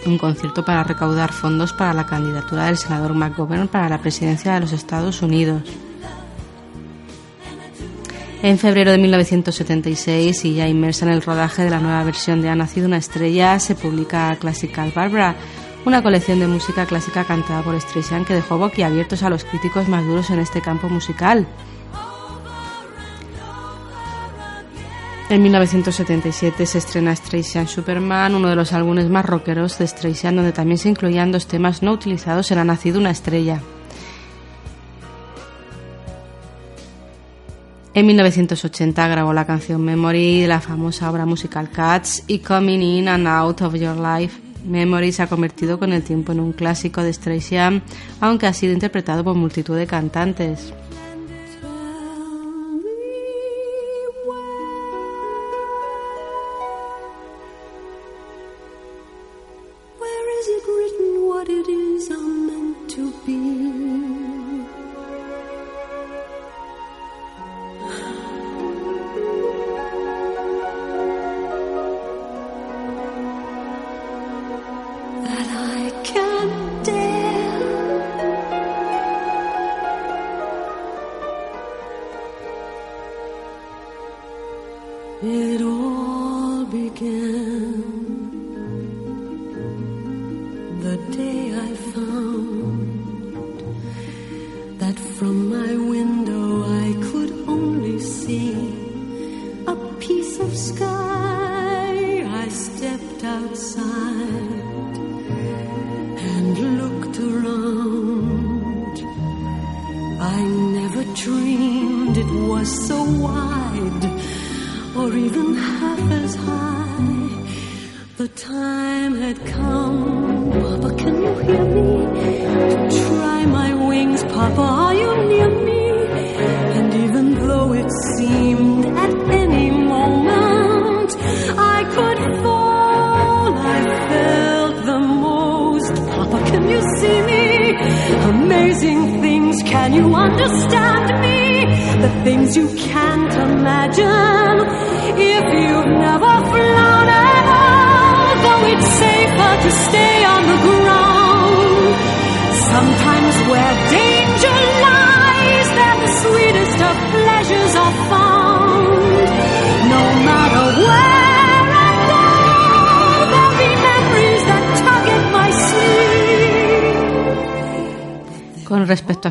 un 0.06 0.18
concierto 0.18 0.66
para 0.66 0.84
recaudar 0.84 1.32
fondos 1.32 1.72
para 1.72 1.94
la 1.94 2.06
candidatura 2.06 2.66
del 2.66 2.76
senador 2.76 3.14
McGovern 3.14 3.70
para 3.70 3.88
la 3.88 4.02
presidencia 4.02 4.54
de 4.54 4.60
los 4.60 4.74
Estados 4.74 5.22
Unidos. 5.22 5.64
En 8.42 8.58
febrero 8.58 8.92
de 8.92 8.98
1976, 8.98 10.44
y 10.46 10.56
ya 10.56 10.68
inmersa 10.68 11.06
en 11.06 11.12
el 11.12 11.22
rodaje 11.22 11.64
de 11.64 11.70
la 11.70 11.80
nueva 11.80 12.04
versión 12.04 12.42
de 12.42 12.50
Ha 12.50 12.56
nacido 12.56 12.88
una 12.88 12.98
estrella, 12.98 13.58
se 13.60 13.76
publica 13.76 14.36
Classical 14.38 14.92
Barbara, 14.94 15.36
una 15.86 16.04
colección 16.04 16.40
de 16.40 16.48
música 16.48 16.86
clásica 16.86 17.24
cantada 17.24 17.62
por 17.62 17.80
Streisand 17.80 18.26
que 18.26 18.34
dejó 18.34 18.58
boquiabiertos 18.58 19.24
a 19.24 19.30
los 19.30 19.44
críticos 19.44 19.88
más 19.88 20.06
duros 20.06 20.30
en 20.30 20.40
este 20.40 20.62
campo 20.62 20.90
musical. 20.90 21.48
En 25.30 25.44
1977 25.44 26.66
se 26.66 26.78
estrena 26.80 27.16
Streisand 27.16 27.68
Superman, 27.68 28.34
uno 28.34 28.50
de 28.50 28.56
los 28.56 28.74
álbumes 28.74 29.10
más 29.10 29.24
rockeros 29.24 29.78
de 29.78 29.86
Streisand, 29.86 30.38
donde 30.38 30.52
también 30.52 30.80
se 30.80 30.90
incluían 30.90 31.32
dos 31.32 31.46
temas 31.46 31.84
no 31.84 31.92
utilizados 31.92 32.50
en 32.52 32.58
Ha 32.58 32.64
nacido 32.64 33.00
una 33.00 33.12
estrella. 33.12 33.62
En 37.94 38.06
1980 38.08 39.08
grabó 39.08 39.34
la 39.34 39.46
canción 39.46 39.84
Memory 39.84 40.42
de 40.42 40.48
la 40.48 40.62
famosa 40.62 41.12
obra 41.12 41.26
musical 41.26 41.70
Cats 41.70 42.24
y 42.28 42.40
Coming 42.40 42.82
In 42.82 43.08
and 43.08 43.28
Out 43.28 43.62
of 43.62 43.76
Your 43.76 43.98
Life. 43.98 44.49
Memory 44.66 45.12
se 45.12 45.24
ha 45.24 45.28
convertido 45.28 45.80
con 45.80 45.94
el 45.94 46.04
tiempo 46.04 46.32
en 46.32 46.40
un 46.40 46.54
clásico 46.54 47.04
de 47.04 47.14
Streisand, 47.14 47.82
aunque 48.20 48.48
ha 48.48 48.54
sido 48.54 48.74
interpretado 48.74 49.24
por 49.24 49.36
multitud 49.36 49.76
de 49.76 49.88
cantantes. 49.88 50.74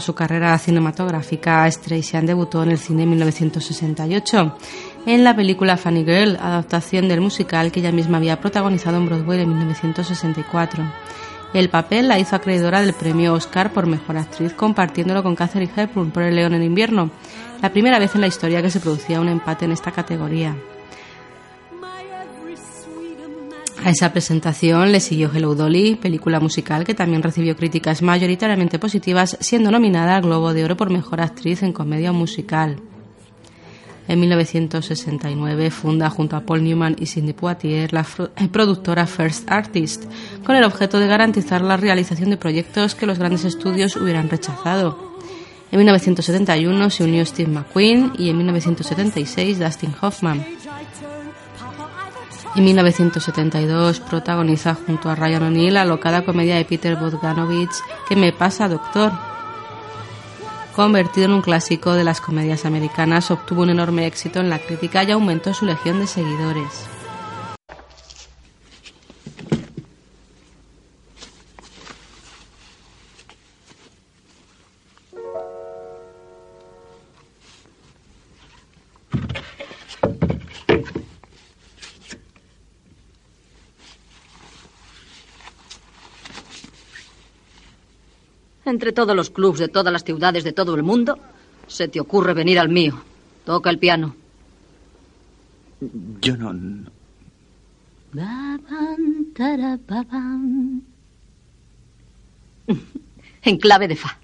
Su 0.08 0.14
carrera 0.14 0.56
cinematográfica, 0.56 1.70
Streisand 1.70 2.26
debutó 2.26 2.62
en 2.62 2.70
el 2.70 2.78
cine 2.78 3.02
en 3.02 3.10
1968 3.10 4.56
en 5.04 5.22
la 5.22 5.36
película 5.36 5.76
Funny 5.76 6.02
Girl, 6.02 6.38
adaptación 6.40 7.08
del 7.08 7.20
musical 7.20 7.70
que 7.70 7.80
ella 7.80 7.92
misma 7.92 8.16
había 8.16 8.40
protagonizado 8.40 8.96
en 8.96 9.04
Broadway 9.04 9.42
en 9.42 9.50
1964. 9.50 10.82
El 11.52 11.68
papel 11.68 12.08
la 12.08 12.18
hizo 12.18 12.36
acreedora 12.36 12.80
del 12.80 12.94
premio 12.94 13.34
Oscar 13.34 13.70
por 13.70 13.84
Mejor 13.84 14.16
Actriz, 14.16 14.54
compartiéndolo 14.54 15.22
con 15.22 15.36
Catherine 15.36 15.70
Hepburn 15.76 16.10
por 16.10 16.22
El 16.22 16.36
León 16.36 16.54
en 16.54 16.62
Invierno, 16.62 17.10
la 17.60 17.70
primera 17.70 17.98
vez 17.98 18.14
en 18.14 18.22
la 18.22 18.28
historia 18.28 18.62
que 18.62 18.70
se 18.70 18.80
producía 18.80 19.20
un 19.20 19.28
empate 19.28 19.66
en 19.66 19.72
esta 19.72 19.92
categoría. 19.92 20.56
A 23.84 23.90
esa 23.90 24.12
presentación 24.12 24.92
le 24.92 25.00
siguió 25.00 25.30
Hello 25.32 25.54
Dolly, 25.54 25.94
película 25.94 26.40
musical 26.40 26.84
que 26.84 26.94
también 26.94 27.22
recibió 27.22 27.56
críticas 27.56 28.02
mayoritariamente 28.02 28.78
positivas, 28.78 29.36
siendo 29.40 29.70
nominada 29.70 30.16
al 30.16 30.22
Globo 30.22 30.52
de 30.52 30.64
Oro 30.64 30.76
por 30.76 30.90
Mejor 30.90 31.20
Actriz 31.20 31.62
en 31.62 31.72
Comedia 31.72 32.12
Musical. 32.12 32.80
En 34.08 34.20
1969 34.20 35.70
funda 35.70 36.10
junto 36.10 36.34
a 36.34 36.40
Paul 36.40 36.64
Newman 36.64 36.96
y 36.98 37.06
Sidney 37.06 37.34
Poitier 37.34 37.92
la 37.92 38.06
eh, 38.36 38.48
productora 38.48 39.06
First 39.06 39.50
Artist, 39.50 40.04
con 40.44 40.56
el 40.56 40.64
objeto 40.64 40.98
de 40.98 41.06
garantizar 41.06 41.60
la 41.60 41.76
realización 41.76 42.30
de 42.30 42.36
proyectos 42.36 42.94
que 42.94 43.06
los 43.06 43.18
grandes 43.18 43.44
estudios 43.44 43.96
hubieran 43.96 44.28
rechazado. 44.28 45.16
En 45.70 45.78
1971 45.78 46.90
se 46.90 47.04
unió 47.04 47.24
Steve 47.26 47.50
McQueen 47.52 48.12
y 48.18 48.30
en 48.30 48.38
1976 48.38 49.58
Dustin 49.58 49.94
Hoffman. 50.00 50.44
En 52.56 52.64
1972 52.64 54.00
protagoniza 54.00 54.74
junto 54.74 55.10
a 55.10 55.14
Ryan 55.14 55.44
O'Neill 55.44 55.74
la 55.74 55.84
locada 55.84 56.24
comedia 56.24 56.56
de 56.56 56.64
Peter 56.64 56.96
Bogdanovich 56.96 57.70
¿Qué 58.08 58.16
me 58.16 58.32
pasa, 58.32 58.68
doctor? 58.68 59.12
Convertido 60.74 61.26
en 61.26 61.32
un 61.32 61.42
clásico 61.42 61.92
de 61.94 62.04
las 62.04 62.20
comedias 62.20 62.64
americanas, 62.64 63.30
obtuvo 63.30 63.62
un 63.62 63.70
enorme 63.70 64.06
éxito 64.06 64.40
en 64.40 64.48
la 64.48 64.60
crítica 64.60 65.02
y 65.02 65.10
aumentó 65.10 65.52
su 65.52 65.66
legión 65.66 65.98
de 65.98 66.06
seguidores. 66.06 66.88
Entre 88.68 88.92
todos 88.92 89.16
los 89.16 89.30
clubs 89.30 89.58
de 89.58 89.68
todas 89.68 89.92
las 89.92 90.04
ciudades 90.04 90.44
de 90.44 90.52
todo 90.52 90.74
el 90.74 90.82
mundo, 90.82 91.18
se 91.66 91.88
te 91.88 92.00
ocurre 92.00 92.34
venir 92.34 92.58
al 92.58 92.68
mío. 92.68 93.00
Toca 93.44 93.70
el 93.70 93.78
piano. 93.78 94.14
Yo 96.20 96.36
no... 96.36 96.52
En 103.42 103.56
clave 103.58 103.88
de 103.88 103.96
fa. 103.96 104.18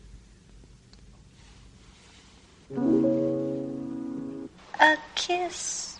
A 4.78 4.96
kiss 5.14 5.98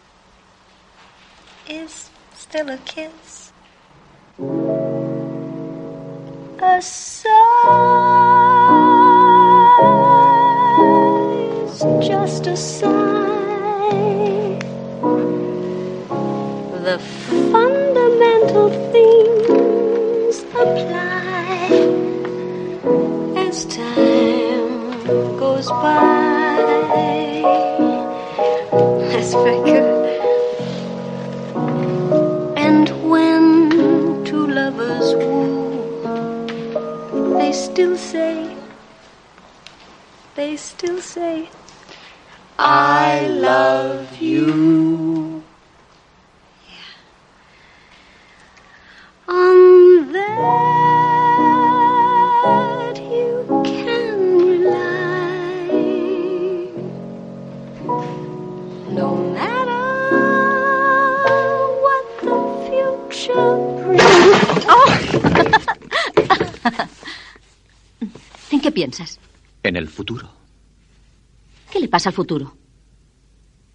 is 1.69 2.11
still 2.37 2.69
a 2.69 2.79
kiss. 2.85 3.53
A 6.61 6.81
fundamental 17.29 18.69
things 18.93 20.43
apply 20.53 21.69
as 23.37 23.65
time 23.67 25.37
goes 25.37 25.69
by. 25.69 26.23
That's 29.11 29.33
very 29.33 29.63
good. 29.65 30.05
And 32.57 32.89
when 33.11 33.71
two 34.25 34.47
lovers 34.47 35.15
woo, 35.15 37.39
they 37.39 37.53
still 37.53 37.97
say, 37.97 38.57
they 40.35 40.57
still 40.57 41.01
say, 41.01 41.49
I 42.59 43.27
love 43.29 44.17
you. 44.21 45.04
Al 72.07 72.13
futuro? 72.13 72.57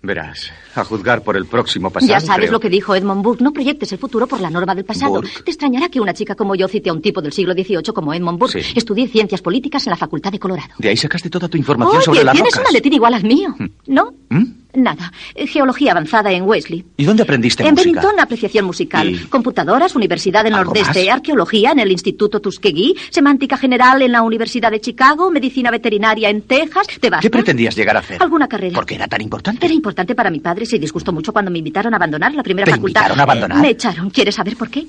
Verás, 0.01 0.51
a 0.75 0.83
juzgar 0.83 1.23
por 1.23 1.35
el 1.37 1.45
próximo 1.45 1.89
pasado. 1.89 2.09
ya 2.11 2.19
sabes 2.19 2.41
creo- 2.47 2.51
lo 2.53 2.59
que 2.59 2.69
dijo 2.69 2.95
Edmund 2.95 3.23
Burke. 3.23 3.43
No 3.43 3.51
proyectes 3.53 3.91
el 3.91 3.97
futuro 3.97 4.27
por 4.27 4.39
la 4.41 4.49
norma 4.49 4.75
del 4.75 4.85
pasado. 4.85 5.13
Burke. 5.13 5.29
Te 5.43 5.51
extrañará 5.51 5.89
que 5.89 5.99
una 5.99 6.13
chica 6.13 6.35
como 6.35 6.55
yo 6.55 6.67
cite 6.67 6.89
a 6.89 6.93
un 6.93 7.01
tipo 7.01 7.21
del 7.21 7.33
siglo 7.33 7.53
XVIII 7.53 7.93
como 7.93 8.13
Edmund 8.13 8.39
Burke. 8.39 8.63
Estudié 8.75 9.07
ciencias 9.07 9.41
políticas 9.41 9.85
en 9.87 9.91
la 9.91 9.97
Facultad 9.97 10.31
de 10.31 10.39
Colorado. 10.39 10.69
De 10.77 10.89
ahí 10.89 10.97
sacaste 10.97 11.29
toda 11.29 11.47
tu 11.47 11.57
información 11.57 11.97
Oye, 11.97 12.05
sobre 12.05 12.23
las 12.23 12.33
tienes 12.33 12.53
rocas. 12.53 12.67
un 12.67 12.73
maletín 12.73 12.93
igual 12.93 13.13
al 13.13 13.23
mío. 13.23 13.55
¿No? 13.87 14.13
¿Mm? 14.29 14.43
Nada. 14.75 15.11
Eh, 15.33 15.47
Geología 15.47 15.93
avanzada 15.93 16.31
en 16.31 16.43
Wesley. 16.43 16.85
¿Y 16.95 17.03
dónde 17.03 17.23
aprendiste 17.23 17.63
En 17.63 17.73
música? 17.73 18.01
Bennington, 18.01 18.19
apreciación 18.19 18.65
musical. 18.65 19.09
¿Y 19.09 19.17
Computadoras, 19.25 19.95
Universidad 19.95 20.43
del 20.43 20.53
¿Algo 20.53 20.75
Nordeste. 20.75 21.05
más? 21.07 21.15
Arqueología 21.15 21.71
en 21.71 21.79
el 21.79 21.91
Instituto 21.91 22.39
Tuskegee. 22.39 22.93
Semántica 23.09 23.57
general 23.57 24.03
en 24.03 24.11
la 24.11 24.21
Universidad 24.21 24.69
de 24.69 24.79
Chicago. 24.79 25.31
Medicina 25.31 25.71
veterinaria 25.71 26.29
en 26.29 26.43
Texas. 26.43 26.85
¿Te 27.01 27.09
basta? 27.09 27.21
¿Qué 27.23 27.31
pretendías 27.31 27.75
llegar 27.75 27.95
a 27.97 28.01
hacer? 28.01 28.21
Alguna 28.21 28.47
carrera. 28.47 28.75
¿Por 28.75 28.85
qué 28.85 28.93
era 28.93 29.07
tan 29.07 29.21
importante? 29.21 29.65
Era 29.65 29.73
importante 29.73 30.13
para 30.13 30.29
mi 30.29 30.39
padre. 30.39 30.58
Se 30.65 30.79
disgustó 30.79 31.11
mucho 31.11 31.31
cuando 31.33 31.51
me 31.51 31.59
invitaron 31.59 31.93
a 31.93 31.97
abandonar 31.97 32.33
la 32.33 32.43
primera 32.43 32.65
¿Te 32.65 32.71
facultad. 32.71 33.01
invitaron 33.01 33.19
a 33.19 33.23
abandonar? 33.23 33.61
Me 33.61 33.69
echaron. 33.69 34.09
¿Quieres 34.09 34.35
saber 34.35 34.55
por 34.57 34.69
qué? 34.69 34.85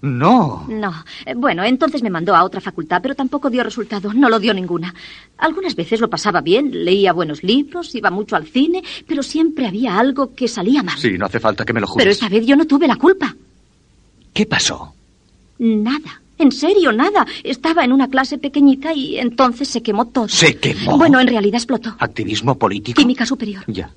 No. 0.00 0.64
No. 0.68 0.94
Eh, 1.26 1.34
Bueno, 1.34 1.64
entonces 1.64 2.02
me 2.04 2.10
mandó 2.10 2.36
a 2.36 2.44
otra 2.44 2.60
facultad, 2.60 3.00
pero 3.02 3.14
tampoco 3.16 3.50
dio 3.50 3.64
resultado. 3.64 4.12
No 4.14 4.28
lo 4.28 4.38
dio 4.38 4.54
ninguna. 4.54 4.94
Algunas 5.38 5.74
veces 5.74 6.00
lo 6.00 6.08
pasaba 6.08 6.40
bien, 6.40 6.84
leía 6.84 7.12
buenos 7.12 7.42
libros, 7.42 7.92
iba 7.96 8.08
mucho 8.10 8.36
al 8.36 8.46
cine, 8.46 8.82
pero 9.08 9.22
siempre 9.24 9.66
había 9.66 9.98
algo 9.98 10.34
que 10.34 10.46
salía 10.46 10.82
mal. 10.84 10.96
Sí, 10.98 11.18
no 11.18 11.26
hace 11.26 11.40
falta 11.40 11.64
que 11.64 11.72
me 11.72 11.80
lo 11.80 11.88
jures. 11.88 12.02
Pero 12.04 12.10
esta 12.12 12.28
vez 12.28 12.46
yo 12.46 12.54
no 12.54 12.64
tuve 12.66 12.86
la 12.86 12.94
culpa. 12.96 13.34
¿Qué 14.32 14.46
pasó? 14.46 14.94
Nada. 15.58 16.20
En 16.38 16.52
serio, 16.52 16.92
nada. 16.92 17.26
Estaba 17.42 17.82
en 17.82 17.90
una 17.90 18.06
clase 18.08 18.38
pequeñita 18.38 18.92
y 18.94 19.18
entonces 19.18 19.66
se 19.66 19.82
quemó 19.82 20.04
todo. 20.06 20.28
¿Se 20.28 20.56
quemó? 20.58 20.96
Bueno, 20.96 21.18
en 21.18 21.26
realidad 21.26 21.56
explotó. 21.56 21.96
¿Activismo 21.98 22.56
político? 22.56 23.00
Química 23.00 23.26
superior. 23.26 23.64
Ya. 23.66 23.90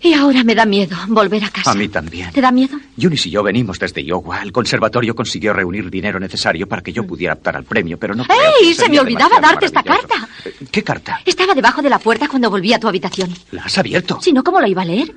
Y 0.00 0.14
ahora 0.14 0.44
me 0.44 0.54
da 0.54 0.64
miedo 0.64 0.96
volver 1.08 1.42
a 1.42 1.50
casa. 1.50 1.72
A 1.72 1.74
mí 1.74 1.88
también. 1.88 2.30
¿Te 2.30 2.40
da 2.40 2.52
miedo? 2.52 2.78
Yunis 2.96 3.26
y 3.26 3.30
yo 3.30 3.42
venimos 3.42 3.80
desde 3.80 4.00
Iowa. 4.02 4.42
El 4.42 4.52
conservatorio 4.52 5.12
consiguió 5.14 5.52
reunir 5.52 5.90
dinero 5.90 6.20
necesario 6.20 6.68
para 6.68 6.82
que 6.82 6.92
yo 6.92 7.04
pudiera 7.04 7.34
optar 7.34 7.56
al 7.56 7.64
premio, 7.64 7.98
pero 7.98 8.14
no. 8.14 8.24
¡Ey! 8.62 8.74
Se 8.74 8.88
me 8.88 9.00
olvidaba 9.00 9.40
darte 9.40 9.66
esta 9.66 9.82
carta. 9.82 10.28
¿Qué 10.70 10.84
carta? 10.84 11.20
Estaba 11.24 11.52
debajo 11.52 11.82
de 11.82 11.90
la 11.90 11.98
puerta 11.98 12.28
cuando 12.28 12.48
volví 12.48 12.72
a 12.72 12.78
tu 12.78 12.86
habitación. 12.86 13.34
¿La 13.50 13.62
has 13.64 13.76
abierto? 13.76 14.20
Si 14.22 14.32
no, 14.32 14.44
¿cómo 14.44 14.60
la 14.60 14.68
iba 14.68 14.82
a 14.82 14.84
leer? 14.84 15.12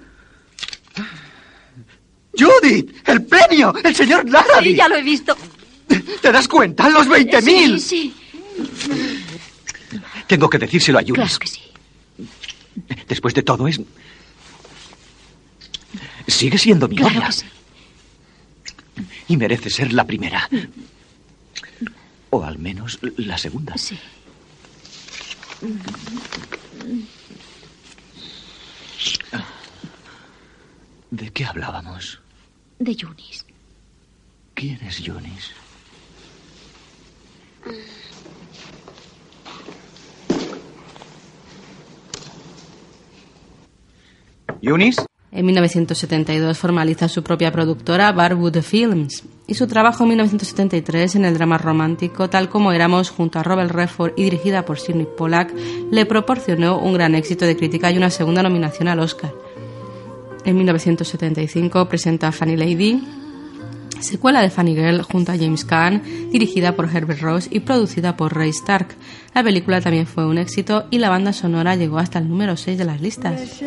¡Judith! 2.37 3.07
¡El 3.07 3.23
premio! 3.25 3.73
¡El 3.83 3.95
señor 3.95 4.27
Larrabee! 4.29 4.69
Sí, 4.69 4.75
ya 4.75 4.87
lo 4.87 4.95
he 4.95 5.03
visto. 5.03 5.37
¿Te 6.21 6.31
das 6.31 6.47
cuenta? 6.47 6.89
¡Los 6.89 7.07
20.000! 7.07 7.77
Sí, 7.77 7.79
sí. 7.79 8.13
Tengo 10.27 10.49
que 10.49 10.57
decírselo 10.57 10.97
a 10.97 11.01
Yunis. 11.01 11.21
Claro 11.23 11.39
que 11.39 11.47
sí. 11.47 11.61
Después 13.07 13.33
de 13.33 13.43
todo 13.43 13.67
es... 13.67 13.79
Sigue 16.27 16.57
siendo 16.57 16.87
mi 16.87 16.95
Claro 16.95 17.13
novia. 17.15 17.27
que 17.27 17.33
sí. 17.33 17.45
Y 19.27 19.37
merece 19.37 19.69
ser 19.69 19.93
la 19.93 20.05
primera. 20.05 20.49
O 22.29 22.43
al 22.43 22.57
menos 22.59 22.99
la 23.17 23.37
segunda. 23.37 23.77
Sí. 23.77 23.97
¿De 31.09 31.31
qué 31.31 31.45
hablábamos? 31.45 32.19
De 32.79 32.95
Yunis. 32.95 33.45
¿Quién 34.53 34.81
es 34.85 34.99
Yunis? 35.01 35.51
¿Yunis? 44.61 44.97
En 45.33 45.45
1972 45.45 46.57
formaliza 46.57 47.07
su 47.07 47.23
propia 47.23 47.53
productora 47.53 48.11
Barwood 48.11 48.61
Films 48.61 49.23
y 49.47 49.53
su 49.53 49.65
trabajo 49.65 50.03
en 50.03 50.09
1973 50.09 51.15
en 51.15 51.25
el 51.25 51.35
drama 51.35 51.57
romántico 51.57 52.29
Tal 52.29 52.49
como 52.49 52.73
éramos 52.73 53.09
junto 53.09 53.39
a 53.39 53.43
Robert 53.43 53.71
Redford 53.71 54.13
y 54.17 54.23
dirigida 54.23 54.65
por 54.65 54.77
Sidney 54.77 55.07
Pollack 55.17 55.53
le 55.89 56.05
proporcionó 56.05 56.79
un 56.79 56.93
gran 56.93 57.15
éxito 57.15 57.45
de 57.45 57.55
crítica 57.55 57.89
y 57.91 57.97
una 57.97 58.09
segunda 58.09 58.43
nominación 58.43 58.89
al 58.89 58.99
Oscar. 58.99 59.31
En 60.43 60.57
1975 60.57 61.87
presenta 61.87 62.31
Funny 62.31 62.57
Lady, 62.57 63.01
secuela 64.01 64.41
de 64.41 64.49
Funny 64.49 64.75
Girl 64.75 65.01
junto 65.03 65.31
a 65.31 65.37
James 65.37 65.63
Caan, 65.63 66.01
dirigida 66.31 66.75
por 66.75 66.89
Herbert 66.93 67.21
Ross 67.21 67.47
y 67.49 67.61
producida 67.61 68.17
por 68.17 68.35
Ray 68.35 68.49
Stark. 68.49 68.95
La 69.33 69.43
película 69.43 69.79
también 69.81 70.07
fue 70.07 70.25
un 70.25 70.37
éxito 70.37 70.87
y 70.89 70.97
la 70.97 71.09
banda 71.09 71.31
sonora 71.31 71.75
llegó 71.75 71.99
hasta 71.99 72.19
el 72.19 72.27
número 72.27 72.57
6 72.57 72.77
de 72.77 72.85
las 72.85 72.99
listas. 72.99 73.61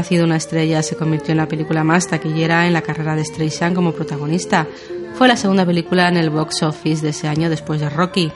Nacido 0.00 0.24
una 0.24 0.36
estrella, 0.36 0.82
se 0.82 0.96
convirtió 0.96 1.32
en 1.32 1.36
la 1.36 1.46
película 1.46 1.84
más 1.84 2.08
taquillera 2.08 2.66
en 2.66 2.72
la 2.72 2.80
carrera 2.80 3.14
de 3.16 3.22
Streisand 3.22 3.76
como 3.76 3.92
protagonista. 3.92 4.66
Fue 5.12 5.28
la 5.28 5.36
segunda 5.36 5.66
película 5.66 6.08
en 6.08 6.16
el 6.16 6.30
box 6.30 6.62
office 6.62 7.02
de 7.02 7.10
ese 7.10 7.28
año 7.28 7.50
después 7.50 7.80
de 7.80 7.90
Rocky. 7.90 8.32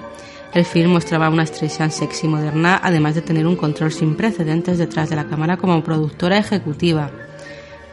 El 0.52 0.66
film 0.66 0.90
mostraba 0.90 1.30
una 1.30 1.46
Streisand 1.46 1.90
sexy 1.90 2.28
moderna, 2.28 2.78
además 2.82 3.14
de 3.14 3.22
tener 3.22 3.46
un 3.46 3.56
control 3.56 3.92
sin 3.92 4.14
precedentes 4.14 4.76
detrás 4.76 5.08
de 5.08 5.16
la 5.16 5.24
cámara 5.24 5.56
como 5.56 5.82
productora 5.82 6.36
ejecutiva. 6.36 7.10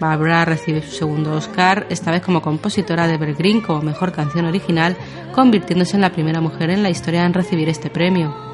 Barbara 0.01 0.43
recibe 0.43 0.81
su 0.81 0.91
segundo 0.91 1.31
Oscar, 1.31 1.87
esta 1.89 2.11
vez 2.11 2.21
como 2.21 2.41
compositora 2.41 3.07
de 3.07 3.13
Evergreen 3.13 3.61
como 3.61 3.81
mejor 3.81 4.11
canción 4.11 4.47
original, 4.47 4.97
convirtiéndose 5.33 5.95
en 5.95 6.01
la 6.01 6.11
primera 6.11 6.41
mujer 6.41 6.71
en 6.71 6.83
la 6.83 6.89
historia 6.89 7.25
en 7.25 7.33
recibir 7.33 7.69
este 7.69 7.89
premio. 7.89 8.50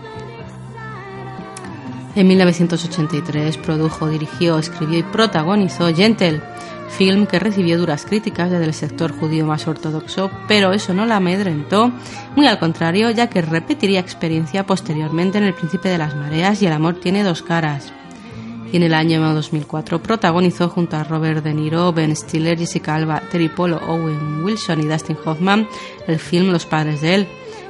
En 2.17 2.27
1983 2.27 3.57
produjo, 3.57 4.09
dirigió, 4.09 4.57
escribió 4.57 4.97
y 4.97 5.03
protagonizó 5.03 5.93
Gentle, 5.93 6.41
film 6.97 7.27
que 7.27 7.37
recibió 7.37 7.77
duras 7.77 8.07
críticas 8.07 8.49
desde 8.49 8.65
el 8.65 8.73
sector 8.73 9.11
judío 9.11 9.45
más 9.45 9.67
ortodoxo, 9.67 10.31
pero 10.47 10.73
eso 10.73 10.95
no 10.95 11.05
la 11.05 11.17
amedrentó, 11.17 11.91
muy 12.35 12.47
al 12.47 12.57
contrario, 12.57 13.11
ya 13.11 13.29
que 13.29 13.43
repetiría 13.43 13.99
experiencia 13.99 14.65
posteriormente 14.65 15.37
en 15.37 15.43
El 15.43 15.53
Príncipe 15.53 15.89
de 15.89 15.99
las 15.99 16.15
Mareas 16.15 16.59
y 16.63 16.65
El 16.65 16.73
amor 16.73 16.99
tiene 16.99 17.21
dos 17.21 17.43
caras. 17.43 17.93
Y 18.73 18.77
en 18.77 18.83
el 18.83 18.95
año 18.95 19.21
2004 19.35 20.01
protagonizó 20.01 20.69
junto 20.69 20.97
a 20.97 21.03
Robert 21.03 21.43
De 21.43 21.53
Niro, 21.53 21.93
Ben 21.93 22.15
Stiller, 22.15 22.57
Jessica 22.57 22.95
Alba, 22.95 23.21
Terry 23.31 23.49
Polo, 23.49 23.77
Owen 23.87 24.43
Wilson 24.43 24.79
y 24.79 24.87
Dustin 24.87 25.17
Hoffman 25.23 25.67
el 26.07 26.17
film 26.17 26.51
Los 26.51 26.65
padres 26.65 27.01
de 27.01 27.13
él, 27.13 27.27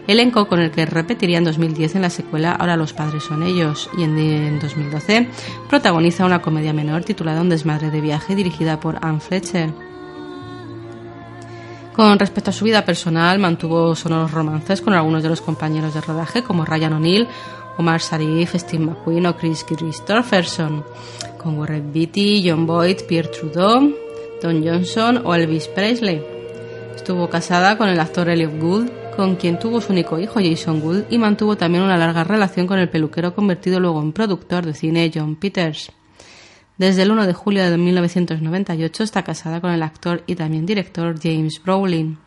elenco 0.07 0.47
con 0.47 0.59
el 0.59 0.71
que 0.71 0.85
repetiría 0.85 1.37
en 1.37 1.43
2010 1.43 1.95
en 1.95 2.01
la 2.01 2.09
secuela 2.09 2.53
Ahora 2.53 2.77
los 2.77 2.93
padres 2.93 3.23
son 3.23 3.43
ellos 3.43 3.89
y 3.97 4.03
en, 4.03 4.17
en 4.17 4.59
2012 4.59 5.27
protagoniza 5.69 6.25
una 6.25 6.41
comedia 6.41 6.73
menor 6.73 7.03
titulada 7.03 7.41
Un 7.41 7.49
desmadre 7.49 7.91
de 7.91 8.01
viaje 8.01 8.35
dirigida 8.35 8.79
por 8.79 8.97
Anne 9.01 9.19
Fletcher. 9.19 9.71
Con 11.97 12.19
respecto 12.19 12.51
a 12.51 12.53
su 12.53 12.63
vida 12.63 12.85
personal, 12.85 13.39
mantuvo 13.39 13.95
sonoros 13.95 14.31
romances 14.31 14.81
con 14.81 14.93
algunos 14.93 15.23
de 15.23 15.29
los 15.29 15.41
compañeros 15.41 15.95
de 15.95 16.01
rodaje 16.01 16.43
como 16.43 16.63
Ryan 16.63 16.93
O'Neill, 16.93 17.27
Omar 17.79 17.99
Sharif, 17.99 18.53
Steve 18.53 18.85
McQueen 18.85 19.25
o 19.25 19.35
Chris 19.35 19.63
Christopherson, 19.63 20.83
con 21.39 21.57
Warren 21.57 21.91
Beatty, 21.91 22.47
John 22.47 22.67
Boyd, 22.67 23.01
Pierre 23.07 23.29
Trudeau, 23.29 23.95
Don 24.43 24.63
Johnson 24.63 25.23
o 25.25 25.33
Elvis 25.33 25.67
Presley. 25.69 26.21
Estuvo 26.95 27.31
casada 27.31 27.79
con 27.79 27.89
el 27.89 27.99
actor 27.99 28.29
Elliot 28.29 28.59
Gould, 28.59 28.91
con 29.17 29.35
quien 29.35 29.59
tuvo 29.59 29.81
su 29.81 29.91
único 29.91 30.19
hijo 30.19 30.39
Jason 30.39 30.79
Gould 30.79 31.07
y 31.09 31.17
mantuvo 31.17 31.57
también 31.57 31.83
una 31.83 31.97
larga 31.97 32.23
relación 32.23 32.67
con 32.67 32.79
el 32.79 32.87
peluquero 32.87 33.33
convertido 33.35 33.79
luego 33.79 34.01
en 34.01 34.13
productor 34.13 34.65
de 34.65 34.73
cine 34.73 35.11
John 35.13 35.35
Peters. 35.35 35.91
Desde 36.77 37.01
el 37.01 37.11
1 37.11 37.25
de 37.25 37.33
julio 37.33 37.69
de 37.69 37.77
1998 37.77 39.03
está 39.03 39.23
casada 39.23 39.59
con 39.59 39.71
el 39.71 39.81
actor 39.81 40.23
y 40.27 40.35
también 40.35 40.67
director 40.67 41.19
James 41.21 41.59
Brolin. 41.61 42.19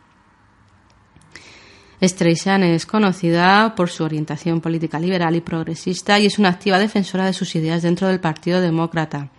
Streisand 2.03 2.65
es 2.65 2.85
conocida 2.87 3.75
por 3.77 3.89
su 3.91 4.03
orientación 4.03 4.61
política 4.61 4.99
liberal 4.99 5.37
y 5.37 5.41
progresista 5.41 6.19
y 6.19 6.27
es 6.27 6.39
una 6.39 6.49
activa 6.49 6.79
defensora 6.79 7.27
de 7.27 7.35
sus 7.35 7.55
ideas 7.55 7.83
dentro 7.83 8.09
del 8.09 8.21
Partido 8.21 8.61
Demócrata. 8.61 9.31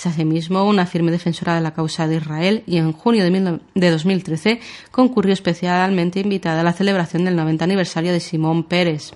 Es 0.00 0.06
asimismo 0.06 0.64
una 0.64 0.86
firme 0.86 1.10
defensora 1.12 1.54
de 1.54 1.60
la 1.60 1.74
causa 1.74 2.08
de 2.08 2.16
Israel 2.16 2.62
y 2.66 2.78
en 2.78 2.92
junio 2.92 3.22
de, 3.22 3.30
mil- 3.30 3.60
de 3.74 3.90
2013 3.90 4.58
concurrió 4.90 5.34
especialmente 5.34 6.20
invitada 6.20 6.62
a 6.62 6.64
la 6.64 6.72
celebración 6.72 7.26
del 7.26 7.36
90 7.36 7.64
aniversario 7.66 8.10
de 8.10 8.20
Simón 8.20 8.64
Pérez. 8.64 9.12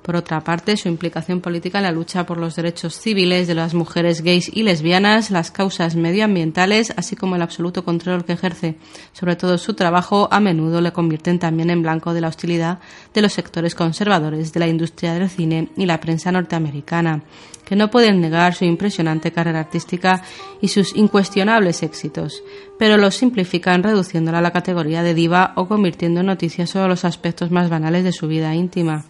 Por 0.00 0.16
otra 0.16 0.40
parte, 0.40 0.76
su 0.78 0.88
implicación 0.88 1.40
política 1.42 1.78
en 1.78 1.84
la 1.84 1.92
lucha 1.92 2.24
por 2.26 2.38
los 2.38 2.56
derechos 2.56 2.98
civiles 2.98 3.46
de 3.46 3.54
las 3.54 3.72
mujeres 3.74 4.22
gays 4.22 4.50
y 4.52 4.62
lesbianas, 4.64 5.30
las 5.30 5.50
causas 5.52 5.94
medioambientales, 5.94 6.92
así 6.96 7.14
como 7.14 7.36
el 7.36 7.42
absoluto 7.42 7.84
control 7.84 8.24
que 8.24 8.32
ejerce 8.32 8.76
sobre 9.12 9.36
todo 9.36 9.58
su 9.58 9.74
trabajo, 9.74 10.26
a 10.32 10.40
menudo 10.40 10.80
le 10.80 10.92
convierten 10.92 11.38
también 11.38 11.70
en 11.70 11.82
blanco 11.82 12.14
de 12.14 12.20
la 12.22 12.28
hostilidad 12.28 12.80
de 13.14 13.22
los 13.22 13.32
sectores 13.34 13.74
conservadores 13.76 14.52
de 14.54 14.58
la 14.60 14.66
industria 14.66 15.14
del 15.14 15.28
cine 15.28 15.68
y 15.76 15.86
la 15.86 16.00
prensa 16.00 16.32
norteamericana, 16.32 17.22
que 17.64 17.76
no 17.76 17.90
pueden 17.90 18.20
negar 18.20 18.54
su 18.54 18.64
impresionante 18.64 19.32
carrera 19.32 19.60
artística 19.60 20.22
y 20.60 20.68
sus 20.68 20.96
incuestionables 20.96 21.82
éxitos, 21.82 22.42
pero 22.78 22.96
los 22.96 23.14
simplifican 23.14 23.82
reduciéndola 23.82 24.38
a 24.38 24.42
la 24.42 24.50
categoría 24.50 25.02
de 25.02 25.14
diva 25.14 25.52
o 25.56 25.66
convirtiendo 25.68 26.20
en 26.20 26.26
noticias 26.26 26.70
sobre 26.70 26.88
los 26.88 27.04
aspectos 27.04 27.50
más 27.50 27.70
banales 27.70 28.04
de 28.04 28.12
su 28.12 28.26
vida 28.28 28.54
íntima. 28.54 29.04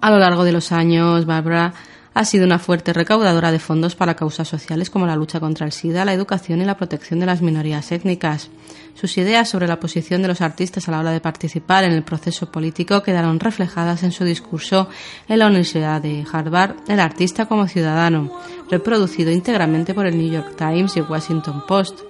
A 0.00 0.10
lo 0.10 0.18
largo 0.18 0.44
de 0.44 0.52
los 0.52 0.70
años, 0.70 1.24
Barbara 1.24 1.72
ha 2.14 2.24
sido 2.24 2.46
una 2.46 2.60
fuerte 2.60 2.92
recaudadora 2.92 3.50
de 3.50 3.58
fondos 3.58 3.96
para 3.96 4.14
causas 4.14 4.46
sociales 4.46 4.88
como 4.88 5.06
la 5.06 5.16
lucha 5.16 5.40
contra 5.40 5.66
el 5.66 5.72
SIDA, 5.72 6.04
la 6.04 6.12
educación 6.12 6.62
y 6.62 6.64
la 6.64 6.76
protección 6.76 7.18
de 7.18 7.26
las 7.26 7.42
minorías 7.42 7.90
étnicas. 7.90 8.50
Sus 8.94 9.18
ideas 9.18 9.48
sobre 9.48 9.66
la 9.66 9.80
posición 9.80 10.22
de 10.22 10.28
los 10.28 10.40
artistas 10.40 10.88
a 10.88 10.92
la 10.92 11.00
hora 11.00 11.10
de 11.10 11.20
participar 11.20 11.82
en 11.82 11.92
el 11.92 12.04
proceso 12.04 12.52
político 12.52 13.02
quedaron 13.02 13.40
reflejadas 13.40 14.04
en 14.04 14.12
su 14.12 14.24
discurso 14.24 14.88
en 15.28 15.40
la 15.40 15.48
Universidad 15.48 16.00
de 16.00 16.24
Harvard, 16.32 16.76
El 16.86 17.00
artista 17.00 17.46
como 17.46 17.66
ciudadano, 17.66 18.30
reproducido 18.70 19.32
íntegramente 19.32 19.92
por 19.92 20.06
el 20.06 20.16
New 20.16 20.30
York 20.30 20.54
Times 20.56 20.96
y 20.96 21.00
el 21.00 21.06
Washington 21.06 21.64
Post. 21.66 22.00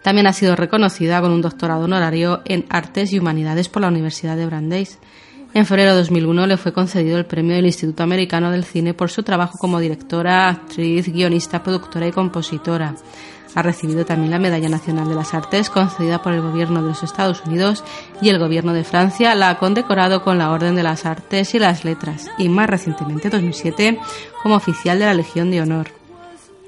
También 0.00 0.26
ha 0.26 0.32
sido 0.32 0.56
reconocida 0.56 1.20
con 1.20 1.32
un 1.32 1.42
doctorado 1.42 1.84
honorario 1.84 2.40
en 2.46 2.64
Artes 2.70 3.12
y 3.12 3.18
Humanidades 3.18 3.68
por 3.68 3.82
la 3.82 3.88
Universidad 3.88 4.36
de 4.36 4.46
Brandeis. 4.46 4.98
En 5.54 5.64
febrero 5.64 5.92
de 5.92 5.98
2001 5.98 6.46
le 6.46 6.56
fue 6.56 6.72
concedido 6.72 7.18
el 7.18 7.24
premio 7.24 7.56
del 7.56 7.66
Instituto 7.66 8.02
Americano 8.02 8.50
del 8.50 8.64
Cine 8.64 8.92
por 8.92 9.10
su 9.10 9.22
trabajo 9.22 9.58
como 9.58 9.80
directora, 9.80 10.48
actriz, 10.48 11.08
guionista, 11.10 11.62
productora 11.62 12.06
y 12.06 12.12
compositora. 12.12 12.94
Ha 13.54 13.62
recibido 13.62 14.04
también 14.04 14.30
la 14.30 14.38
Medalla 14.38 14.68
Nacional 14.68 15.08
de 15.08 15.14
las 15.14 15.32
Artes 15.32 15.70
concedida 15.70 16.20
por 16.22 16.34
el 16.34 16.42
Gobierno 16.42 16.82
de 16.82 16.88
los 16.88 17.02
Estados 17.02 17.42
Unidos 17.46 17.82
y 18.20 18.28
el 18.28 18.38
Gobierno 18.38 18.74
de 18.74 18.84
Francia 18.84 19.34
la 19.34 19.48
ha 19.48 19.58
condecorado 19.58 20.22
con 20.22 20.36
la 20.36 20.50
Orden 20.50 20.76
de 20.76 20.82
las 20.82 21.06
Artes 21.06 21.54
y 21.54 21.58
las 21.58 21.84
Letras 21.84 22.30
y 22.36 22.50
más 22.50 22.68
recientemente, 22.68 23.30
2007, 23.30 23.98
como 24.42 24.54
oficial 24.54 24.98
de 24.98 25.06
la 25.06 25.14
Legión 25.14 25.50
de 25.50 25.62
Honor. 25.62 25.88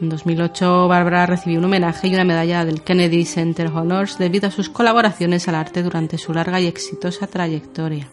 En 0.00 0.08
2008, 0.08 0.88
Bárbara 0.88 1.26
recibió 1.26 1.58
un 1.58 1.66
homenaje 1.66 2.08
y 2.08 2.14
una 2.14 2.24
medalla 2.24 2.64
del 2.64 2.82
Kennedy 2.82 3.26
Center 3.26 3.66
Honors 3.66 4.16
debido 4.16 4.48
a 4.48 4.50
sus 4.50 4.70
colaboraciones 4.70 5.46
al 5.46 5.56
arte 5.56 5.82
durante 5.82 6.16
su 6.16 6.32
larga 6.32 6.58
y 6.60 6.66
exitosa 6.66 7.26
trayectoria. 7.26 8.08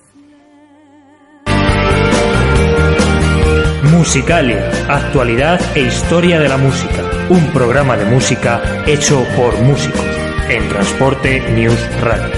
Musicalia, 3.97 4.69
actualidad 4.87 5.59
e 5.75 5.81
historia 5.81 6.39
de 6.39 6.47
la 6.47 6.55
música. 6.57 7.03
Un 7.29 7.47
programa 7.47 7.97
de 7.97 8.05
música 8.05 8.61
hecho 8.85 9.25
por 9.35 9.59
músicos 9.59 10.05
en 10.49 10.69
Transporte 10.69 11.39
News 11.55 11.79
Radio. 11.99 12.31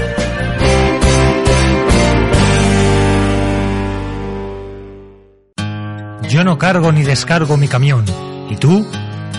Yo 6.30 6.46
no 6.46 6.58
cargo 6.58 6.94
ni 6.94 7.04
descargo 7.04 7.58
mi 7.58 7.68
camión. 7.68 8.06
¿Y 8.50 8.56
tú? 8.56 8.88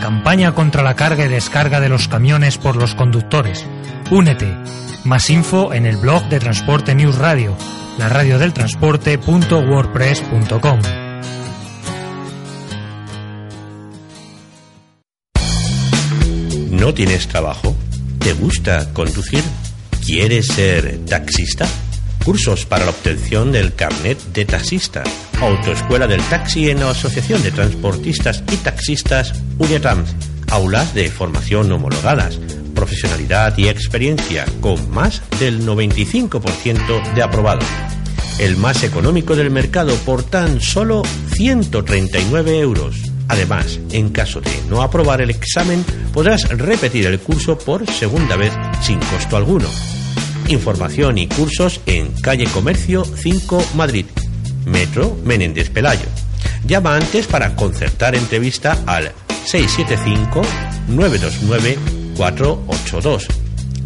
Campaña 0.03 0.55
contra 0.55 0.83
la 0.83 0.97
carga 0.97 1.25
y 1.25 1.29
descarga 1.29 1.81
de 1.81 1.89
los 1.89 2.07
camiones 2.07 2.59
por 2.59 2.77
los 2.77 2.95
conductores. 2.95 3.67
Únete. 4.11 4.55
Más 5.05 5.31
info 5.31 5.73
en 5.73 5.87
el 5.87 5.97
blog 5.97 6.29
de 6.29 6.39
Transporte 6.39 6.95
News 6.95 7.17
Radio, 7.17 7.57
la 7.97 8.11
radio 8.11 8.39
del 8.39 8.53
transporte.wordpress.com. 8.53 11.10
¿No 16.81 16.95
tienes 16.95 17.29
trabajo? 17.29 17.77
¿Te 18.21 18.33
gusta 18.33 18.95
conducir? 18.95 19.45
¿Quieres 20.03 20.47
ser 20.47 21.05
taxista? 21.05 21.69
Cursos 22.25 22.65
para 22.65 22.87
la 22.87 22.91
obtención 22.93 23.53
del 23.53 23.75
carnet 23.75 24.19
de 24.33 24.47
taxista. 24.47 25.05
Autoescuela 25.43 26.07
del 26.07 26.23
taxi 26.23 26.71
en 26.71 26.81
la 26.81 26.89
Asociación 26.89 27.43
de 27.43 27.51
Transportistas 27.51 28.43
y 28.51 28.57
Taxistas 28.57 29.35
Unitrans. 29.59 30.17
Aulas 30.49 30.95
de 30.95 31.11
formación 31.11 31.71
homologadas. 31.71 32.41
Profesionalidad 32.75 33.59
y 33.59 33.69
experiencia 33.69 34.47
con 34.63 34.91
más 34.91 35.21
del 35.39 35.67
95% 35.67 37.13
de 37.13 37.23
aprobados. 37.23 37.69
El 38.39 38.57
más 38.57 38.85
económico 38.85 39.37
del 39.37 39.51
mercado 39.51 39.95
por 40.07 40.23
tan 40.23 40.63
solo 40.63 41.03
139 41.35 42.59
euros. 42.59 43.10
Además, 43.31 43.79
en 43.93 44.09
caso 44.09 44.41
de 44.41 44.51
no 44.69 44.83
aprobar 44.83 45.21
el 45.21 45.31
examen, 45.31 45.85
podrás 46.13 46.49
repetir 46.49 47.07
el 47.07 47.21
curso 47.21 47.57
por 47.57 47.89
segunda 47.89 48.35
vez 48.35 48.53
sin 48.83 48.99
costo 48.99 49.37
alguno. 49.37 49.69
Información 50.49 51.17
y 51.17 51.29
cursos 51.29 51.81
en 51.87 52.11
Calle 52.23 52.47
Comercio 52.47 53.05
5 53.05 53.67
Madrid, 53.77 54.07
Metro 54.67 55.17
Menéndez 55.25 55.71
Pelayo. 55.71 56.07
Llama 56.67 56.97
antes 56.97 57.29
para 57.29 57.55
concertar 57.55 58.17
entrevista 58.17 58.77
al 58.85 59.13
675 59.45 60.43
929 60.89 61.79
482. 62.17 63.29